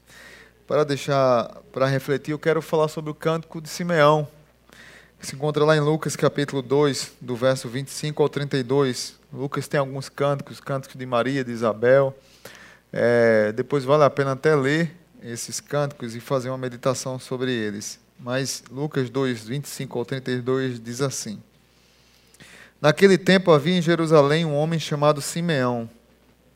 Para 0.67 0.83
deixar, 0.83 1.45
para 1.71 1.85
refletir, 1.85 2.31
eu 2.33 2.37
quero 2.37 2.61
falar 2.61 2.89
sobre 2.89 3.11
o 3.11 3.15
cântico 3.15 3.61
de 3.61 3.69
Simeão, 3.69 4.27
que 5.17 5.25
se 5.25 5.35
encontra 5.35 5.63
lá 5.63 5.77
em 5.77 5.79
Lucas 5.79 6.17
capítulo 6.17 6.61
2, 6.61 7.13
do 7.21 7.33
verso 7.33 7.69
25 7.69 8.21
ao 8.21 8.27
32. 8.27 9.17
Lucas 9.31 9.69
tem 9.69 9.79
alguns 9.79 10.09
cânticos, 10.09 10.59
cânticos 10.59 10.97
de 10.97 11.05
Maria, 11.05 11.45
de 11.45 11.51
Isabel. 11.53 12.13
É, 12.91 13.53
depois 13.53 13.85
vale 13.85 14.03
a 14.03 14.09
pena 14.09 14.33
até 14.33 14.53
ler 14.53 14.93
esses 15.23 15.61
cânticos 15.61 16.13
e 16.13 16.19
fazer 16.19 16.49
uma 16.49 16.57
meditação 16.57 17.17
sobre 17.17 17.53
eles. 17.53 18.05
Mas 18.19 18.63
Lucas 18.71 19.09
2, 19.09 19.47
25 19.47 19.99
ao 19.99 20.05
32 20.05 20.79
diz 20.79 21.01
assim: 21.01 21.41
Naquele 22.81 23.17
tempo 23.17 23.51
havia 23.51 23.77
em 23.77 23.81
Jerusalém 23.81 24.43
um 24.43 24.55
homem 24.55 24.79
chamado 24.79 25.21
Simeão, 25.21 25.89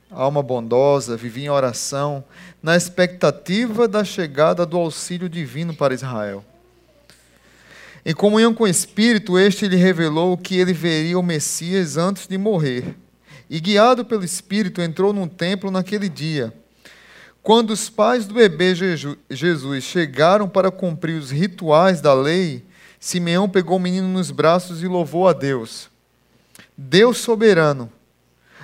alma 0.09 0.41
bondosa, 0.41 1.15
vivia 1.15 1.45
em 1.45 1.49
oração, 1.49 2.23
na 2.61 2.75
expectativa 2.75 3.87
da 3.87 4.03
chegada 4.03 4.65
do 4.65 4.77
auxílio 4.77 5.29
divino 5.29 5.73
para 5.75 5.93
Israel. 5.93 6.43
Em 8.03 8.13
comunhão 8.15 8.53
com 8.53 8.63
o 8.63 8.67
Espírito, 8.67 9.37
este 9.37 9.67
lhe 9.67 9.75
revelou 9.75 10.35
que 10.35 10.55
ele 10.55 10.73
veria 10.73 11.19
o 11.19 11.23
Messias 11.23 11.97
antes 11.97 12.27
de 12.27 12.37
morrer. 12.37 12.95
E 13.47 13.59
guiado 13.59 14.03
pelo 14.03 14.23
Espírito, 14.23 14.81
entrou 14.81 15.13
num 15.13 15.27
templo 15.27 15.69
naquele 15.69 16.09
dia. 16.09 16.51
Quando 17.43 17.71
os 17.71 17.89
pais 17.89 18.27
do 18.27 18.35
bebê 18.35 18.75
Jesus 18.75 19.83
chegaram 19.83 20.47
para 20.47 20.69
cumprir 20.69 21.17
os 21.17 21.31
rituais 21.31 21.99
da 21.99 22.13
lei, 22.13 22.63
Simeão 22.99 23.49
pegou 23.49 23.77
o 23.77 23.79
menino 23.79 24.07
nos 24.07 24.29
braços 24.29 24.83
e 24.83 24.87
louvou 24.87 25.27
a 25.27 25.33
Deus. 25.33 25.89
Deus 26.77 27.17
soberano, 27.17 27.91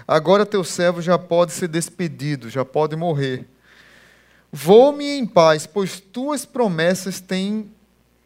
agora 0.08 0.46
teu 0.46 0.64
servo 0.64 1.02
já 1.02 1.18
pode 1.18 1.54
ser 1.54 1.68
despedido, 1.68 2.50
já 2.50 2.64
pode 2.64 2.96
morrer. 2.96 3.48
Vou-me 4.52 5.06
em 5.06 5.26
paz, 5.26 5.66
pois 5.66 6.00
tuas 6.00 6.46
promessas 6.46 7.20
têm, 7.20 7.70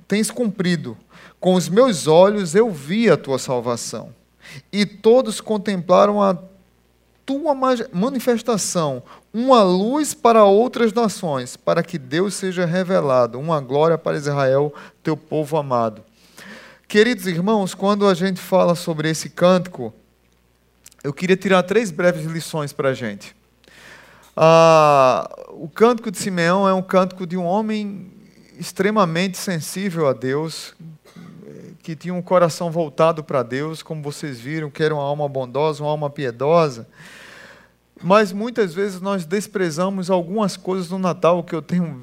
tens 0.05 0.29
cumprido. 0.29 0.97
Com 1.39 1.55
os 1.55 1.69
meus 1.69 2.07
olhos 2.07 2.55
eu 2.55 2.69
vi 2.69 3.09
a 3.09 3.15
tua 3.15 3.39
salvação. 3.39 4.13
E 4.71 4.85
todos 4.85 5.39
contemplaram 5.39 6.21
a 6.21 6.37
tua 7.25 7.55
manifestação, 7.93 9.01
uma 9.33 9.63
luz 9.63 10.13
para 10.13 10.43
outras 10.43 10.91
nações, 10.91 11.55
para 11.55 11.81
que 11.81 11.97
Deus 11.97 12.33
seja 12.33 12.65
revelado, 12.65 13.39
uma 13.39 13.61
glória 13.61 13.97
para 13.97 14.17
Israel, 14.17 14.73
teu 15.01 15.15
povo 15.15 15.57
amado. 15.57 16.03
Queridos 16.87 17.25
irmãos, 17.25 17.73
quando 17.73 18.07
a 18.07 18.13
gente 18.13 18.41
fala 18.41 18.75
sobre 18.75 19.09
esse 19.09 19.29
cântico, 19.29 19.93
eu 21.03 21.13
queria 21.13 21.37
tirar 21.37 21.63
três 21.63 21.89
breves 21.89 22.25
lições 22.25 22.73
para 22.73 22.89
a 22.89 22.93
gente. 22.93 23.33
Ah, 24.35 25.29
o 25.49 25.69
cântico 25.69 26.11
de 26.11 26.17
Simeão 26.17 26.67
é 26.67 26.73
um 26.73 26.81
cântico 26.81 27.25
de 27.25 27.37
um 27.37 27.45
homem 27.45 28.11
extremamente 28.59 29.37
sensível 29.37 30.07
a 30.07 30.13
Deus, 30.13 30.75
que 31.81 31.95
tinha 31.95 32.13
um 32.13 32.21
coração 32.21 32.69
voltado 32.69 33.23
para 33.23 33.41
Deus, 33.41 33.81
como 33.81 34.03
vocês 34.03 34.39
viram, 34.39 34.69
que 34.69 34.83
era 34.83 34.93
uma 34.93 35.03
alma 35.03 35.27
bondosa, 35.27 35.81
uma 35.81 35.89
alma 35.89 36.09
piedosa. 36.09 36.87
Mas 38.03 38.31
muitas 38.31 38.73
vezes 38.73 38.99
nós 38.99 39.25
desprezamos 39.25 40.09
algumas 40.09 40.57
coisas 40.57 40.87
do 40.87 40.97
Natal 40.97 41.43
que 41.43 41.53
eu 41.53 41.61
tenho 41.61 42.01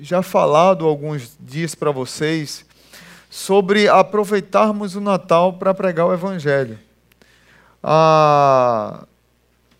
já 0.00 0.22
falado 0.22 0.86
alguns 0.86 1.36
dias 1.40 1.74
para 1.74 1.90
vocês 1.90 2.64
sobre 3.30 3.88
aproveitarmos 3.88 4.96
o 4.96 5.00
Natal 5.00 5.54
para 5.54 5.72
pregar 5.72 6.06
o 6.06 6.12
Evangelho. 6.12 6.78
Ah, 7.82 9.06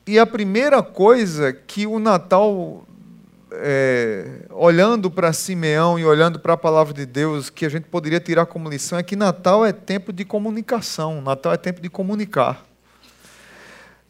e 0.06 0.18
a 0.18 0.26
primeira 0.26 0.82
coisa 0.82 1.52
que 1.52 1.86
o 1.86 1.98
Natal, 1.98 2.86
é, 3.52 4.46
olhando 4.50 5.10
para 5.10 5.32
Simeão 5.32 5.98
e 5.98 6.04
olhando 6.04 6.38
para 6.38 6.54
a 6.54 6.56
palavra 6.56 6.94
de 6.94 7.04
Deus, 7.04 7.50
que 7.50 7.66
a 7.66 7.68
gente 7.68 7.84
poderia 7.84 8.20
tirar 8.20 8.46
como 8.46 8.68
lição 8.68 8.98
é 8.98 9.02
que 9.02 9.16
Natal 9.16 9.64
é 9.64 9.72
tempo 9.72 10.12
de 10.12 10.24
comunicação, 10.24 11.20
Natal 11.20 11.52
é 11.52 11.56
tempo 11.56 11.80
de 11.80 11.90
comunicar. 11.90 12.69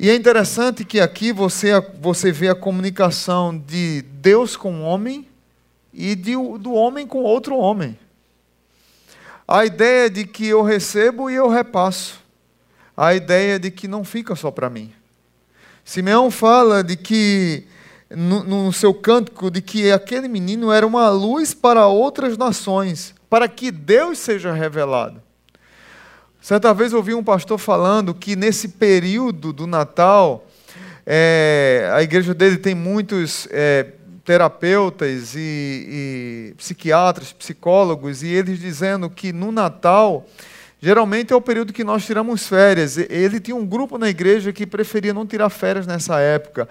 E 0.03 0.09
é 0.09 0.15
interessante 0.15 0.83
que 0.83 0.99
aqui 0.99 1.31
você, 1.31 1.79
você 2.01 2.33
vê 2.33 2.49
a 2.49 2.55
comunicação 2.55 3.55
de 3.55 4.01
Deus 4.01 4.57
com 4.57 4.81
o 4.81 4.83
homem 4.83 5.29
e 5.93 6.15
de, 6.15 6.33
do 6.33 6.73
homem 6.73 7.07
com 7.07 7.19
outro 7.19 7.55
homem. 7.55 7.99
A 9.47 9.67
ideia 9.67 10.09
de 10.09 10.27
que 10.27 10.47
eu 10.47 10.63
recebo 10.63 11.29
e 11.29 11.35
eu 11.35 11.51
repasso. 11.51 12.19
A 12.97 13.15
ideia 13.15 13.59
de 13.59 13.71
que 13.71 13.87
não 13.87 14.03
fica 14.03 14.35
só 14.35 14.51
para 14.51 14.71
mim. 14.71 14.91
Simeão 15.85 16.31
fala 16.31 16.83
de 16.83 16.97
que, 16.97 17.67
no, 18.09 18.43
no 18.43 18.73
seu 18.73 18.95
cântico, 18.95 19.51
de 19.51 19.61
que 19.61 19.93
aquele 19.93 20.29
menino 20.29 20.73
era 20.73 20.87
uma 20.87 21.11
luz 21.11 21.53
para 21.53 21.87
outras 21.89 22.39
nações, 22.39 23.15
para 23.29 23.47
que 23.47 23.71
Deus 23.71 24.19
seja 24.19 24.51
revelado. 24.51 25.21
Certa 26.41 26.73
vez 26.73 26.95
ouvi 26.95 27.13
um 27.13 27.23
pastor 27.23 27.59
falando 27.59 28.15
que 28.15 28.35
nesse 28.35 28.69
período 28.69 29.53
do 29.53 29.67
Natal, 29.67 30.47
é, 31.05 31.91
a 31.93 32.03
igreja 32.03 32.33
dele 32.33 32.57
tem 32.57 32.75
muitos 32.75 33.47
é, 33.51 33.87
terapeutas 34.25 35.35
e, 35.35 36.51
e 36.51 36.55
psiquiatras, 36.57 37.33
psicólogos, 37.33 38.23
e 38.23 38.29
eles 38.29 38.59
dizendo 38.59 39.11
que 39.11 39.35
no 39.35 39.53
Natal, 39.53 40.27
geralmente 40.81 41.31
é 41.31 41.37
o 41.37 41.43
período 41.43 41.75
que 41.75 41.85
nós 41.85 42.07
tiramos 42.07 42.47
férias. 42.47 42.97
Ele 42.97 43.39
tinha 43.39 43.57
um 43.57 43.67
grupo 43.67 43.99
na 43.99 44.09
igreja 44.09 44.51
que 44.51 44.67
preferia 44.67 45.13
não 45.13 45.27
tirar 45.27 45.51
férias 45.51 45.87
nessa 45.87 46.21
época, 46.21 46.67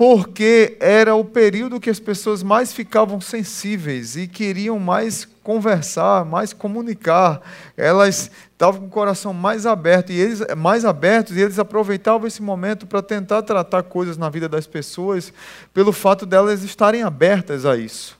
porque 0.00 0.78
era 0.80 1.14
o 1.14 1.22
período 1.22 1.78
que 1.78 1.90
as 1.90 2.00
pessoas 2.00 2.42
mais 2.42 2.72
ficavam 2.72 3.20
sensíveis 3.20 4.16
e 4.16 4.26
queriam 4.26 4.78
mais 4.78 5.26
conversar, 5.42 6.24
mais 6.24 6.54
comunicar. 6.54 7.42
Elas 7.76 8.30
estavam 8.50 8.80
com 8.80 8.86
o 8.86 8.90
coração 8.90 9.34
mais 9.34 9.66
aberto 9.66 10.10
e 10.10 10.18
eles 10.18 10.40
mais 10.56 10.86
abertos 10.86 11.36
e 11.36 11.42
eles 11.42 11.58
aproveitavam 11.58 12.26
esse 12.26 12.40
momento 12.40 12.86
para 12.86 13.02
tentar 13.02 13.42
tratar 13.42 13.82
coisas 13.82 14.16
na 14.16 14.30
vida 14.30 14.48
das 14.48 14.66
pessoas 14.66 15.34
pelo 15.74 15.92
fato 15.92 16.24
delas 16.24 16.62
estarem 16.62 17.02
abertas 17.02 17.66
a 17.66 17.76
isso. 17.76 18.18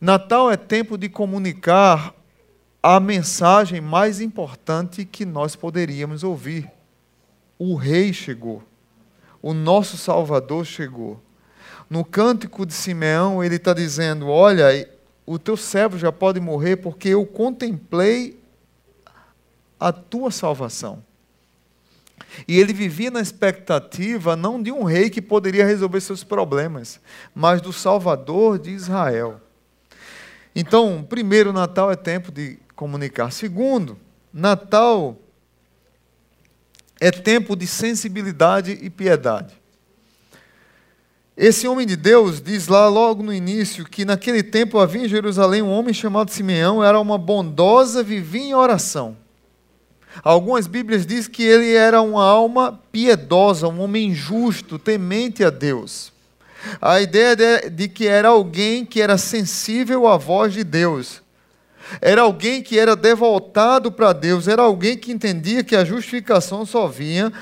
Natal 0.00 0.50
é 0.50 0.56
tempo 0.56 0.98
de 0.98 1.08
comunicar 1.08 2.12
a 2.82 2.98
mensagem 2.98 3.80
mais 3.80 4.20
importante 4.20 5.04
que 5.04 5.24
nós 5.24 5.54
poderíamos 5.54 6.24
ouvir. 6.24 6.68
O 7.56 7.76
rei 7.76 8.12
chegou. 8.12 8.64
O 9.46 9.54
nosso 9.54 9.96
Salvador 9.96 10.64
chegou. 10.66 11.22
No 11.88 12.04
cântico 12.04 12.66
de 12.66 12.72
Simeão, 12.72 13.44
ele 13.44 13.54
está 13.54 13.72
dizendo: 13.72 14.26
Olha, 14.26 14.90
o 15.24 15.38
teu 15.38 15.56
servo 15.56 15.96
já 15.96 16.10
pode 16.10 16.40
morrer 16.40 16.78
porque 16.78 17.10
eu 17.10 17.24
contemplei 17.24 18.42
a 19.78 19.92
tua 19.92 20.32
salvação. 20.32 21.00
E 22.48 22.58
ele 22.58 22.72
vivia 22.72 23.08
na 23.08 23.20
expectativa 23.20 24.34
não 24.34 24.60
de 24.60 24.72
um 24.72 24.82
rei 24.82 25.08
que 25.08 25.22
poderia 25.22 25.64
resolver 25.64 26.00
seus 26.00 26.24
problemas, 26.24 26.98
mas 27.32 27.60
do 27.60 27.72
Salvador 27.72 28.58
de 28.58 28.70
Israel. 28.72 29.40
Então, 30.56 31.06
primeiro, 31.08 31.52
Natal 31.52 31.88
é 31.88 31.94
tempo 31.94 32.32
de 32.32 32.58
comunicar. 32.74 33.30
Segundo, 33.30 33.96
Natal 34.32 35.16
é 37.00 37.10
tempo 37.10 37.54
de 37.54 37.66
sensibilidade 37.66 38.78
e 38.80 38.88
piedade. 38.88 39.54
Esse 41.36 41.68
homem 41.68 41.86
de 41.86 41.96
Deus 41.96 42.40
diz 42.40 42.66
lá 42.66 42.88
logo 42.88 43.22
no 43.22 43.32
início 43.32 43.84
que 43.84 44.06
naquele 44.06 44.42
tempo 44.42 44.78
havia 44.78 45.04
em 45.04 45.08
Jerusalém 45.08 45.60
um 45.60 45.70
homem 45.70 45.92
chamado 45.92 46.30
Simeão, 46.30 46.82
era 46.82 46.98
uma 46.98 47.18
bondosa, 47.18 48.02
vivia 48.02 48.42
em 48.42 48.54
oração. 48.54 49.16
Algumas 50.22 50.66
Bíblias 50.66 51.04
dizem 51.04 51.30
que 51.30 51.42
ele 51.42 51.74
era 51.74 52.00
uma 52.00 52.24
alma 52.24 52.80
piedosa, 52.90 53.68
um 53.68 53.80
homem 53.80 54.14
justo, 54.14 54.78
temente 54.78 55.44
a 55.44 55.50
Deus. 55.50 56.10
A 56.80 57.02
ideia 57.02 57.36
de, 57.36 57.70
de 57.70 57.88
que 57.88 58.06
era 58.06 58.28
alguém 58.28 58.86
que 58.86 59.02
era 59.02 59.18
sensível 59.18 60.06
à 60.06 60.16
voz 60.16 60.54
de 60.54 60.64
Deus. 60.64 61.22
Era 62.00 62.22
alguém 62.22 62.62
que 62.62 62.78
era 62.78 62.96
devotado 62.96 63.90
para 63.92 64.12
Deus, 64.12 64.48
era 64.48 64.62
alguém 64.62 64.96
que 64.96 65.12
entendia 65.12 65.64
que 65.64 65.76
a 65.76 65.84
justificação 65.84 66.66
só 66.66 66.86
vinha 66.86 67.32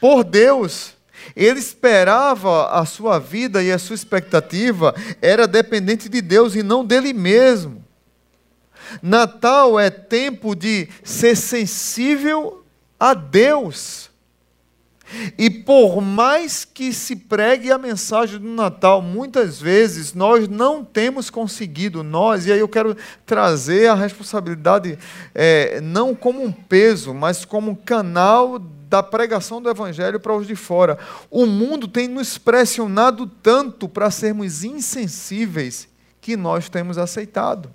por 0.00 0.24
Deus. 0.24 0.94
Ele 1.36 1.58
esperava 1.58 2.68
a 2.70 2.84
sua 2.84 3.18
vida 3.18 3.62
e 3.62 3.70
a 3.70 3.78
sua 3.78 3.94
expectativa 3.94 4.94
era 5.20 5.46
dependente 5.46 6.08
de 6.08 6.20
Deus 6.20 6.54
e 6.54 6.62
não 6.62 6.84
dele 6.84 7.12
mesmo. 7.12 7.84
Natal 9.02 9.78
é 9.78 9.90
tempo 9.90 10.54
de 10.54 10.88
ser 11.04 11.36
sensível 11.36 12.64
a 12.98 13.14
Deus. 13.14 14.09
E 15.36 15.50
por 15.50 16.00
mais 16.00 16.64
que 16.64 16.92
se 16.92 17.16
pregue 17.16 17.72
a 17.72 17.78
mensagem 17.78 18.38
do 18.38 18.48
Natal, 18.48 19.02
muitas 19.02 19.60
vezes 19.60 20.14
nós 20.14 20.48
não 20.48 20.84
temos 20.84 21.30
conseguido, 21.30 22.02
nós, 22.02 22.46
e 22.46 22.52
aí 22.52 22.60
eu 22.60 22.68
quero 22.68 22.96
trazer 23.26 23.88
a 23.88 23.94
responsabilidade 23.94 24.98
é, 25.34 25.80
não 25.80 26.14
como 26.14 26.42
um 26.42 26.52
peso, 26.52 27.12
mas 27.12 27.44
como 27.44 27.72
um 27.72 27.74
canal 27.74 28.58
da 28.58 29.02
pregação 29.02 29.62
do 29.62 29.70
Evangelho 29.70 30.18
para 30.18 30.34
os 30.34 30.46
de 30.46 30.56
fora. 30.56 30.98
O 31.30 31.46
mundo 31.46 31.86
tem 31.86 32.08
nos 32.08 32.36
pressionado 32.36 33.26
tanto 33.26 33.88
para 33.88 34.10
sermos 34.10 34.64
insensíveis 34.64 35.88
que 36.20 36.36
nós 36.36 36.68
temos 36.68 36.98
aceitado. 36.98 37.72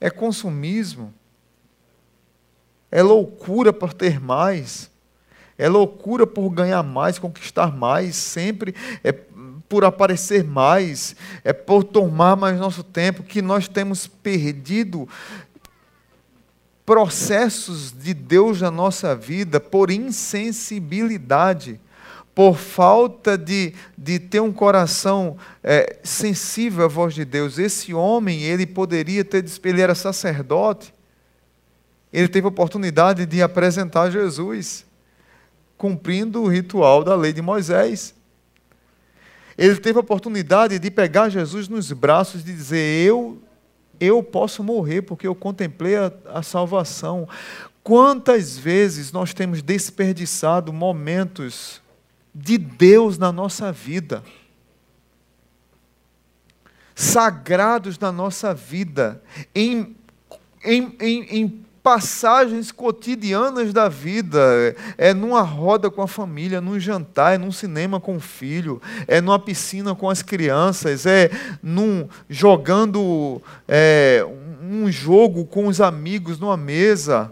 É 0.00 0.08
consumismo, 0.08 1.12
é 2.90 3.02
loucura 3.02 3.72
por 3.72 3.92
ter 3.92 4.20
mais, 4.20 4.88
é 5.56 5.68
loucura 5.68 6.26
por 6.26 6.48
ganhar 6.50 6.82
mais, 6.82 7.18
conquistar 7.18 7.74
mais, 7.76 8.16
sempre 8.16 8.74
é 9.02 9.12
por 9.68 9.84
aparecer 9.84 10.44
mais, 10.44 11.16
é 11.42 11.52
por 11.52 11.82
tomar 11.84 12.36
mais 12.36 12.58
nosso 12.58 12.82
tempo, 12.82 13.22
que 13.22 13.40
nós 13.40 13.66
temos 13.66 14.06
perdido 14.06 15.08
processos 16.84 17.92
de 17.92 18.12
Deus 18.12 18.60
na 18.60 18.70
nossa 18.70 19.16
vida 19.16 19.58
por 19.58 19.90
insensibilidade, 19.90 21.80
por 22.34 22.56
falta 22.56 23.38
de, 23.38 23.74
de 23.96 24.18
ter 24.18 24.40
um 24.40 24.52
coração 24.52 25.36
é, 25.62 25.98
sensível 26.02 26.84
à 26.84 26.88
voz 26.88 27.14
de 27.14 27.24
Deus. 27.24 27.58
Esse 27.58 27.94
homem, 27.94 28.42
ele 28.42 28.66
poderia 28.66 29.24
ter, 29.24 29.44
ele 29.64 29.80
era 29.80 29.94
sacerdote, 29.94 30.92
ele 32.12 32.28
teve 32.28 32.46
a 32.46 32.48
oportunidade 32.48 33.24
de 33.24 33.40
apresentar 33.42 34.10
Jesus, 34.10 34.84
cumprindo 35.84 36.40
o 36.40 36.48
ritual 36.48 37.04
da 37.04 37.14
lei 37.14 37.30
de 37.30 37.42
Moisés. 37.42 38.14
Ele 39.56 39.76
teve 39.76 39.98
a 39.98 40.00
oportunidade 40.00 40.78
de 40.78 40.90
pegar 40.90 41.28
Jesus 41.28 41.68
nos 41.68 41.92
braços 41.92 42.40
e 42.40 42.44
dizer: 42.44 43.06
Eu 43.06 43.38
eu 44.00 44.22
posso 44.22 44.64
morrer 44.64 45.02
porque 45.02 45.26
eu 45.26 45.34
contemplei 45.34 45.96
a, 45.96 46.10
a 46.32 46.42
salvação. 46.42 47.28
Quantas 47.82 48.56
vezes 48.56 49.12
nós 49.12 49.34
temos 49.34 49.60
desperdiçado 49.60 50.72
momentos 50.72 51.82
de 52.34 52.56
Deus 52.56 53.18
na 53.18 53.30
nossa 53.30 53.70
vida, 53.70 54.24
sagrados 56.94 57.98
na 57.98 58.10
nossa 58.10 58.54
vida, 58.54 59.22
em, 59.54 59.94
em, 60.64 60.96
em, 60.98 61.22
em 61.40 61.63
passagens 61.84 62.72
cotidianas 62.72 63.70
da 63.70 63.90
vida, 63.90 64.74
é 64.96 65.12
numa 65.12 65.42
roda 65.42 65.90
com 65.90 66.00
a 66.00 66.08
família, 66.08 66.58
num 66.58 66.80
jantar, 66.80 67.34
é 67.34 67.38
num 67.38 67.52
cinema 67.52 68.00
com 68.00 68.16
o 68.16 68.20
filho, 68.20 68.80
é 69.06 69.20
numa 69.20 69.38
piscina 69.38 69.94
com 69.94 70.08
as 70.08 70.22
crianças, 70.22 71.04
é 71.04 71.30
num 71.62 72.08
jogando 72.26 73.38
é, 73.68 74.24
um 74.62 74.90
jogo 74.90 75.44
com 75.44 75.66
os 75.66 75.78
amigos 75.78 76.38
numa 76.38 76.56
mesa, 76.56 77.30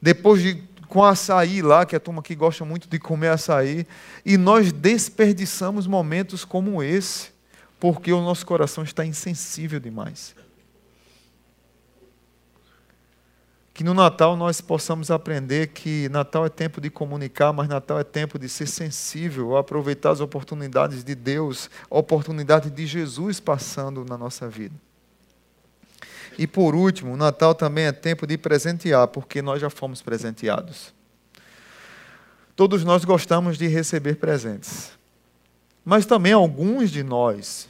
depois 0.00 0.42
de 0.42 0.62
com 0.86 1.02
açaí 1.02 1.62
lá, 1.62 1.86
que 1.86 1.96
a 1.96 2.00
turma 2.00 2.22
que 2.22 2.34
gosta 2.34 2.66
muito 2.66 2.86
de 2.86 2.98
comer 2.98 3.28
açaí, 3.28 3.86
e 4.26 4.36
nós 4.36 4.72
desperdiçamos 4.72 5.86
momentos 5.86 6.44
como 6.44 6.82
esse, 6.82 7.30
porque 7.78 8.12
o 8.12 8.20
nosso 8.20 8.44
coração 8.44 8.84
está 8.84 9.06
insensível 9.06 9.80
demais. 9.80 10.34
Que 13.80 13.84
no 13.84 13.94
Natal 13.94 14.36
nós 14.36 14.60
possamos 14.60 15.10
aprender 15.10 15.68
que 15.68 16.06
Natal 16.10 16.44
é 16.44 16.50
tempo 16.50 16.82
de 16.82 16.90
comunicar, 16.90 17.50
mas 17.50 17.66
Natal 17.66 17.98
é 17.98 18.04
tempo 18.04 18.38
de 18.38 18.46
ser 18.46 18.66
sensível, 18.66 19.56
aproveitar 19.56 20.10
as 20.10 20.20
oportunidades 20.20 21.02
de 21.02 21.14
Deus, 21.14 21.70
a 21.90 21.96
oportunidade 21.96 22.68
de 22.68 22.86
Jesus 22.86 23.40
passando 23.40 24.04
na 24.04 24.18
nossa 24.18 24.46
vida. 24.50 24.74
E 26.36 26.46
por 26.46 26.74
último, 26.74 27.16
Natal 27.16 27.54
também 27.54 27.86
é 27.86 27.92
tempo 27.92 28.26
de 28.26 28.36
presentear, 28.36 29.08
porque 29.08 29.40
nós 29.40 29.62
já 29.62 29.70
fomos 29.70 30.02
presenteados. 30.02 30.92
Todos 32.54 32.84
nós 32.84 33.02
gostamos 33.02 33.56
de 33.56 33.66
receber 33.66 34.16
presentes. 34.16 34.90
Mas 35.82 36.04
também 36.04 36.34
alguns 36.34 36.90
de 36.90 37.02
nós, 37.02 37.66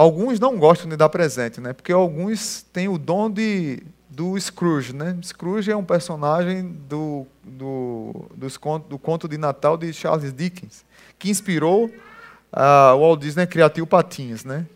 alguns 0.00 0.40
não 0.40 0.58
gostam 0.58 0.88
de 0.88 0.96
dar 0.96 1.08
presente, 1.10 1.60
né? 1.60 1.72
Porque 1.72 1.92
alguns 1.92 2.62
têm 2.72 2.88
o 2.88 2.96
dom 2.96 3.30
de 3.30 3.82
do 4.08 4.38
Scrooge. 4.38 4.94
Né? 4.94 5.16
Scrooge 5.22 5.70
é 5.70 5.76
um 5.76 5.84
personagem 5.84 6.72
do, 6.88 7.26
do, 7.44 8.26
dos 8.34 8.56
conto, 8.56 8.88
do 8.88 8.98
conto 8.98 9.28
de 9.28 9.38
Natal 9.38 9.76
de 9.76 9.92
Charles 9.92 10.32
Dickens, 10.32 10.84
que 11.18 11.30
inspirou 11.30 11.84
uh, 11.86 12.94
o 12.96 13.00
Walt 13.00 13.20
Disney 13.20 13.46
Tio 13.46 13.86
Patinhas. 13.86 14.44
Né? 14.44 14.66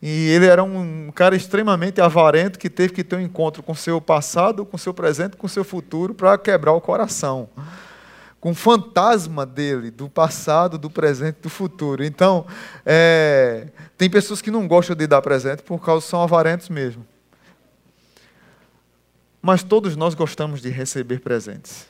E 0.00 0.30
ele 0.30 0.46
era 0.46 0.64
um 0.64 1.10
cara 1.14 1.36
extremamente 1.36 2.00
avarento 2.00 2.58
que 2.58 2.70
teve 2.70 2.94
que 2.94 3.04
ter 3.04 3.16
um 3.16 3.20
encontro 3.20 3.62
com 3.62 3.74
seu 3.74 4.00
passado, 4.00 4.64
com 4.64 4.78
seu 4.78 4.94
presente, 4.94 5.36
com 5.36 5.46
seu 5.46 5.64
futuro 5.64 6.14
para 6.14 6.38
quebrar 6.38 6.72
o 6.72 6.80
coração. 6.80 7.48
Com 8.42 8.50
o 8.50 8.54
fantasma 8.54 9.46
dele, 9.46 9.88
do 9.88 10.08
passado, 10.08 10.76
do 10.76 10.90
presente, 10.90 11.36
do 11.40 11.48
futuro. 11.48 12.04
Então, 12.04 12.44
é, 12.84 13.68
tem 13.96 14.10
pessoas 14.10 14.42
que 14.42 14.50
não 14.50 14.66
gostam 14.66 14.96
de 14.96 15.06
dar 15.06 15.22
presente 15.22 15.62
por 15.62 15.78
causa 15.80 16.04
são 16.04 16.20
avarentos 16.20 16.68
mesmo. 16.68 17.06
Mas 19.40 19.62
todos 19.62 19.94
nós 19.94 20.14
gostamos 20.14 20.60
de 20.60 20.70
receber 20.70 21.20
presentes. 21.20 21.86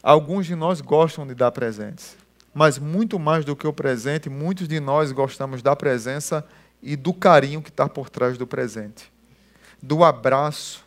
Alguns 0.00 0.46
de 0.46 0.54
nós 0.54 0.80
gostam 0.80 1.26
de 1.26 1.34
dar 1.34 1.50
presentes. 1.50 2.16
Mas 2.54 2.78
muito 2.78 3.18
mais 3.18 3.44
do 3.44 3.56
que 3.56 3.66
o 3.66 3.72
presente, 3.72 4.30
muitos 4.30 4.68
de 4.68 4.78
nós 4.78 5.10
gostamos 5.10 5.60
da 5.60 5.74
presença 5.74 6.46
e 6.80 6.94
do 6.94 7.12
carinho 7.12 7.60
que 7.60 7.70
está 7.70 7.88
por 7.88 8.08
trás 8.08 8.38
do 8.38 8.46
presente. 8.46 9.12
Do 9.82 10.04
abraço, 10.04 10.84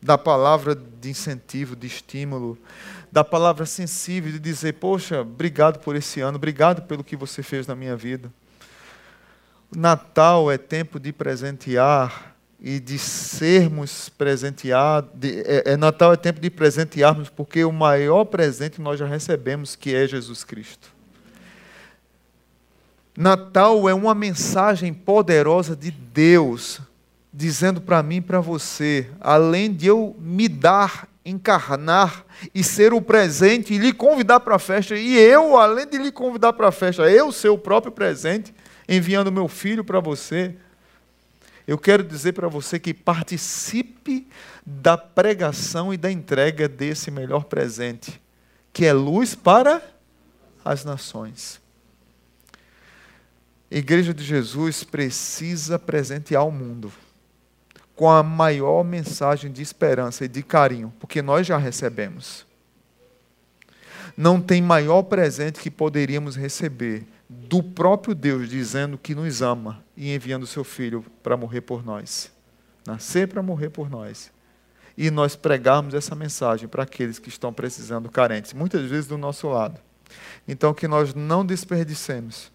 da 0.00 0.16
palavra 0.16 0.72
de 0.76 1.10
incentivo, 1.10 1.74
de 1.74 1.88
estímulo, 1.88 2.56
da 3.14 3.22
palavra 3.22 3.64
sensível 3.64 4.32
de 4.32 4.40
dizer: 4.40 4.72
Poxa, 4.72 5.20
obrigado 5.20 5.78
por 5.78 5.94
esse 5.94 6.20
ano, 6.20 6.36
obrigado 6.36 6.82
pelo 6.82 7.04
que 7.04 7.14
você 7.14 7.44
fez 7.44 7.64
na 7.64 7.76
minha 7.76 7.94
vida. 7.94 8.28
Natal 9.70 10.50
é 10.50 10.58
tempo 10.58 10.98
de 10.98 11.12
presentear 11.12 12.34
e 12.58 12.80
de 12.80 12.98
sermos 12.98 14.08
presenteados. 14.08 15.10
É, 15.22 15.62
é, 15.64 15.76
Natal 15.76 16.12
é 16.12 16.16
tempo 16.16 16.40
de 16.40 16.50
presentearmos, 16.50 17.28
porque 17.28 17.64
o 17.64 17.70
maior 17.70 18.24
presente 18.24 18.80
nós 18.80 18.98
já 18.98 19.06
recebemos, 19.06 19.76
que 19.76 19.94
é 19.94 20.08
Jesus 20.08 20.42
Cristo. 20.42 20.92
Natal 23.16 23.88
é 23.88 23.94
uma 23.94 24.12
mensagem 24.12 24.92
poderosa 24.92 25.76
de 25.76 25.92
Deus, 25.92 26.80
dizendo 27.32 27.80
para 27.80 28.02
mim 28.02 28.16
e 28.16 28.20
para 28.20 28.40
você, 28.40 29.08
além 29.20 29.72
de 29.72 29.86
eu 29.86 30.16
me 30.18 30.48
dar, 30.48 31.13
encarnar 31.24 32.24
e 32.54 32.62
ser 32.62 32.92
o 32.92 33.00
presente 33.00 33.72
e 33.72 33.78
lhe 33.78 33.92
convidar 33.92 34.40
para 34.40 34.56
a 34.56 34.58
festa, 34.58 34.94
e 34.94 35.16
eu, 35.16 35.56
além 35.56 35.86
de 35.86 35.96
lhe 35.96 36.12
convidar 36.12 36.52
para 36.52 36.68
a 36.68 36.72
festa, 36.72 37.10
eu 37.10 37.32
ser 37.32 37.48
o 37.48 37.58
próprio 37.58 37.90
presente, 37.90 38.54
enviando 38.88 39.32
meu 39.32 39.48
filho 39.48 39.82
para 39.82 40.00
você, 40.00 40.54
eu 41.66 41.78
quero 41.78 42.04
dizer 42.04 42.32
para 42.32 42.46
você 42.46 42.78
que 42.78 42.92
participe 42.92 44.28
da 44.66 44.98
pregação 44.98 45.94
e 45.94 45.96
da 45.96 46.12
entrega 46.12 46.68
desse 46.68 47.10
melhor 47.10 47.44
presente, 47.44 48.20
que 48.70 48.84
é 48.84 48.92
luz 48.92 49.34
para 49.34 49.82
as 50.62 50.84
nações. 50.84 51.58
A 53.70 53.76
Igreja 53.76 54.12
de 54.12 54.22
Jesus 54.22 54.84
precisa 54.84 55.78
presentear 55.78 56.46
o 56.46 56.52
mundo 56.52 56.92
com 57.94 58.10
a 58.10 58.22
maior 58.22 58.84
mensagem 58.84 59.52
de 59.52 59.62
esperança 59.62 60.24
e 60.24 60.28
de 60.28 60.42
carinho, 60.42 60.92
porque 60.98 61.22
nós 61.22 61.46
já 61.46 61.56
recebemos. 61.56 62.46
Não 64.16 64.40
tem 64.40 64.62
maior 64.62 65.02
presente 65.02 65.60
que 65.60 65.70
poderíamos 65.70 66.36
receber 66.36 67.06
do 67.28 67.62
próprio 67.62 68.14
Deus 68.14 68.48
dizendo 68.48 68.98
que 68.98 69.14
nos 69.14 69.42
ama 69.42 69.82
e 69.96 70.14
enviando 70.14 70.46
seu 70.46 70.62
filho 70.62 71.04
para 71.22 71.36
morrer 71.36 71.62
por 71.62 71.84
nós. 71.84 72.30
Nascer 72.86 73.28
para 73.28 73.42
morrer 73.42 73.70
por 73.70 73.90
nós. 73.90 74.30
E 74.96 75.10
nós 75.10 75.34
pregarmos 75.34 75.94
essa 75.94 76.14
mensagem 76.14 76.68
para 76.68 76.84
aqueles 76.84 77.18
que 77.18 77.28
estão 77.28 77.52
precisando, 77.52 78.08
carentes, 78.08 78.52
muitas 78.52 78.82
vezes 78.88 79.06
do 79.06 79.18
nosso 79.18 79.48
lado. 79.48 79.80
Então, 80.46 80.72
que 80.72 80.86
nós 80.86 81.14
não 81.14 81.44
desperdicemos 81.44 82.52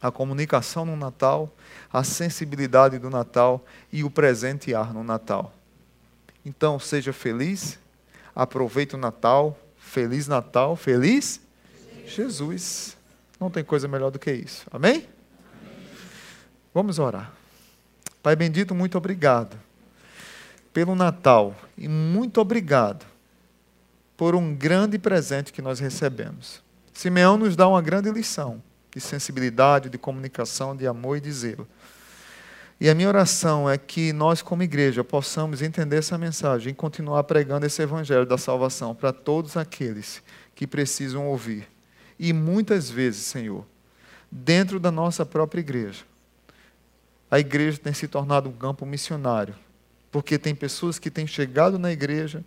a 0.00 0.10
comunicação 0.10 0.84
no 0.84 0.96
Natal, 0.96 1.52
a 1.92 2.04
sensibilidade 2.04 2.98
do 2.98 3.10
Natal 3.10 3.64
e 3.92 4.04
o 4.04 4.10
presentear 4.10 4.92
no 4.92 5.02
Natal. 5.02 5.52
Então, 6.44 6.78
seja 6.78 7.12
feliz, 7.12 7.78
aproveite 8.34 8.94
o 8.94 8.98
Natal, 8.98 9.58
feliz 9.78 10.28
Natal, 10.28 10.76
feliz 10.76 11.40
Jesus. 12.06 12.96
Não 13.40 13.50
tem 13.50 13.64
coisa 13.64 13.88
melhor 13.88 14.10
do 14.10 14.18
que 14.18 14.32
isso. 14.32 14.66
Amém? 14.70 14.92
Amém? 14.96 15.08
Vamos 16.72 16.98
orar. 16.98 17.32
Pai 18.22 18.36
bendito, 18.36 18.74
muito 18.74 18.98
obrigado 18.98 19.56
pelo 20.72 20.94
Natal 20.94 21.54
e 21.76 21.88
muito 21.88 22.40
obrigado 22.40 23.06
por 24.16 24.34
um 24.34 24.54
grande 24.54 24.98
presente 24.98 25.52
que 25.52 25.62
nós 25.62 25.78
recebemos. 25.78 26.62
Simeão 26.92 27.36
nos 27.36 27.56
dá 27.56 27.68
uma 27.68 27.82
grande 27.82 28.10
lição 28.10 28.62
de 28.96 29.00
sensibilidade, 29.02 29.90
de 29.90 29.98
comunicação, 29.98 30.74
de 30.74 30.86
amor 30.86 31.18
e 31.18 31.20
de 31.20 31.30
zelo. 31.30 31.68
E 32.80 32.88
a 32.88 32.94
minha 32.94 33.08
oração 33.08 33.68
é 33.68 33.76
que 33.76 34.10
nós, 34.10 34.40
como 34.40 34.62
igreja, 34.62 35.04
possamos 35.04 35.60
entender 35.60 35.98
essa 35.98 36.16
mensagem 36.16 36.70
e 36.70 36.74
continuar 36.74 37.24
pregando 37.24 37.66
esse 37.66 37.82
evangelho 37.82 38.24
da 38.24 38.38
salvação 38.38 38.94
para 38.94 39.12
todos 39.12 39.54
aqueles 39.54 40.22
que 40.54 40.66
precisam 40.66 41.26
ouvir. 41.26 41.68
E 42.18 42.32
muitas 42.32 42.88
vezes, 42.88 43.26
Senhor, 43.26 43.66
dentro 44.32 44.80
da 44.80 44.90
nossa 44.90 45.26
própria 45.26 45.60
igreja, 45.60 46.02
a 47.30 47.38
igreja 47.38 47.76
tem 47.76 47.92
se 47.92 48.08
tornado 48.08 48.48
um 48.48 48.52
campo 48.52 48.86
missionário, 48.86 49.54
porque 50.10 50.38
tem 50.38 50.54
pessoas 50.54 50.98
que 50.98 51.10
têm 51.10 51.26
chegado 51.26 51.78
na 51.78 51.92
igreja, 51.92 52.42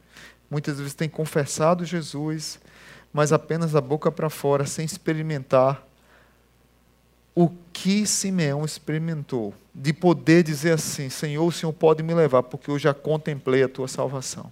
muitas 0.49 0.79
vezes 0.79 0.95
têm 0.95 1.09
confessado 1.09 1.85
Jesus, 1.85 2.59
mas 3.13 3.31
apenas 3.31 3.75
a 3.75 3.81
boca 3.81 4.11
para 4.11 4.31
fora, 4.31 4.65
sem 4.65 4.83
experimentar 4.83 5.87
o 7.39 7.49
que 7.71 8.05
Simeão 8.05 8.65
experimentou, 8.65 9.53
de 9.73 9.93
poder 9.93 10.43
dizer 10.43 10.73
assim: 10.73 11.09
Senhor, 11.09 11.45
o 11.47 11.51
Senhor 11.53 11.71
pode 11.71 12.03
me 12.03 12.13
levar, 12.13 12.43
porque 12.43 12.69
eu 12.69 12.77
já 12.77 12.93
contemplei 12.93 13.63
a 13.63 13.69
tua 13.69 13.87
salvação. 13.87 14.51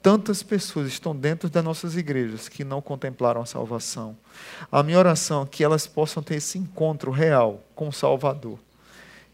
Tantas 0.00 0.40
pessoas 0.40 0.86
estão 0.86 1.16
dentro 1.16 1.50
das 1.50 1.64
nossas 1.64 1.96
igrejas 1.96 2.48
que 2.48 2.62
não 2.62 2.80
contemplaram 2.80 3.42
a 3.42 3.46
salvação. 3.46 4.16
A 4.70 4.84
minha 4.84 5.00
oração 5.00 5.42
é 5.42 5.46
que 5.46 5.64
elas 5.64 5.88
possam 5.88 6.22
ter 6.22 6.36
esse 6.36 6.58
encontro 6.58 7.10
real 7.10 7.60
com 7.74 7.88
o 7.88 7.92
Salvador 7.92 8.60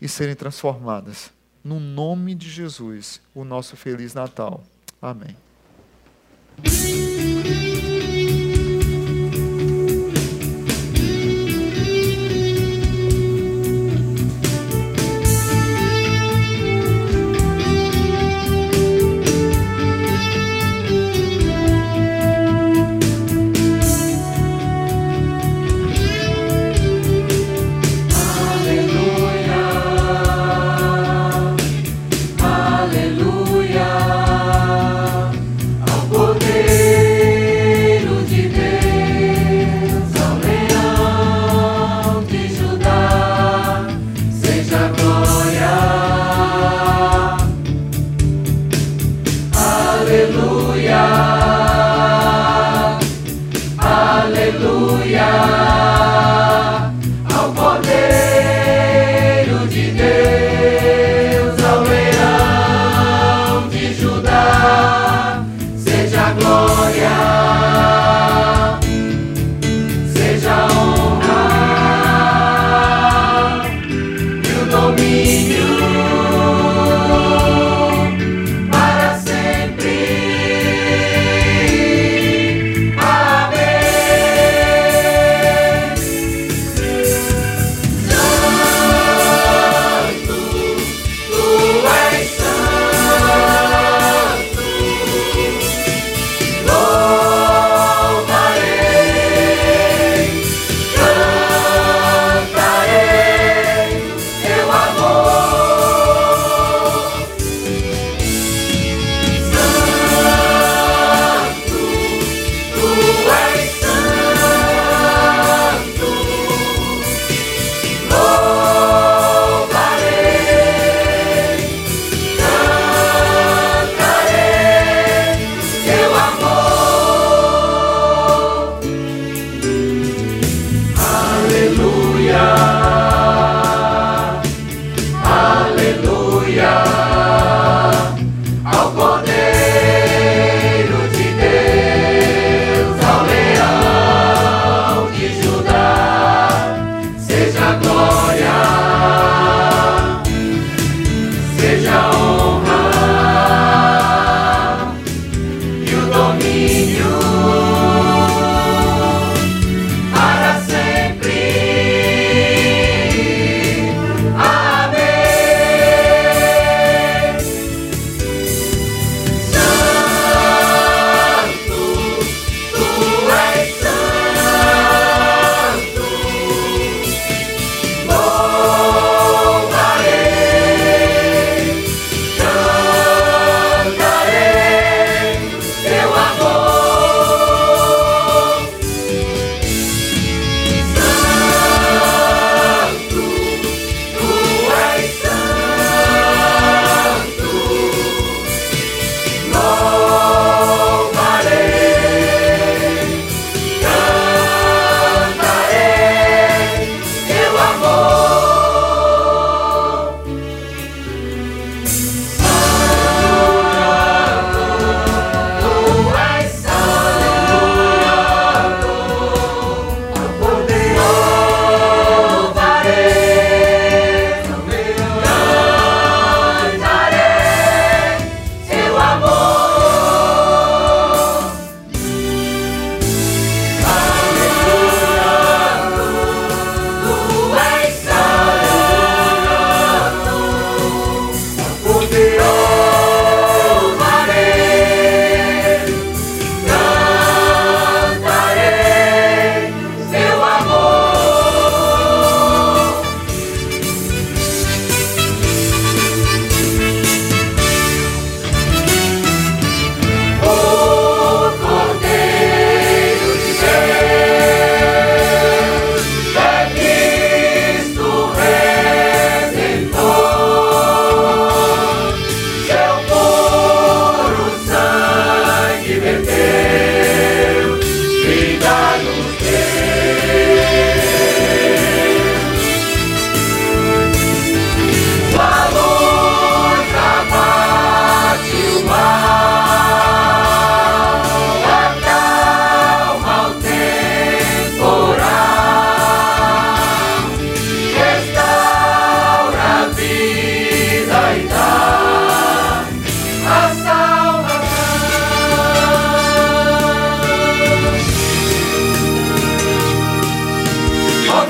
e 0.00 0.08
serem 0.08 0.34
transformadas. 0.34 1.30
No 1.62 1.78
nome 1.78 2.34
de 2.34 2.48
Jesus, 2.48 3.20
o 3.34 3.44
nosso 3.44 3.76
Feliz 3.76 4.14
Natal. 4.14 4.64
Amém. 5.00 5.36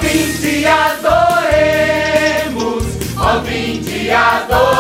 Ó 0.07 0.09
vinde 0.09 0.69
adoremos, 0.69 2.05
ó 3.19 3.41
vinde 3.41 4.13
adoremos. 4.13 4.76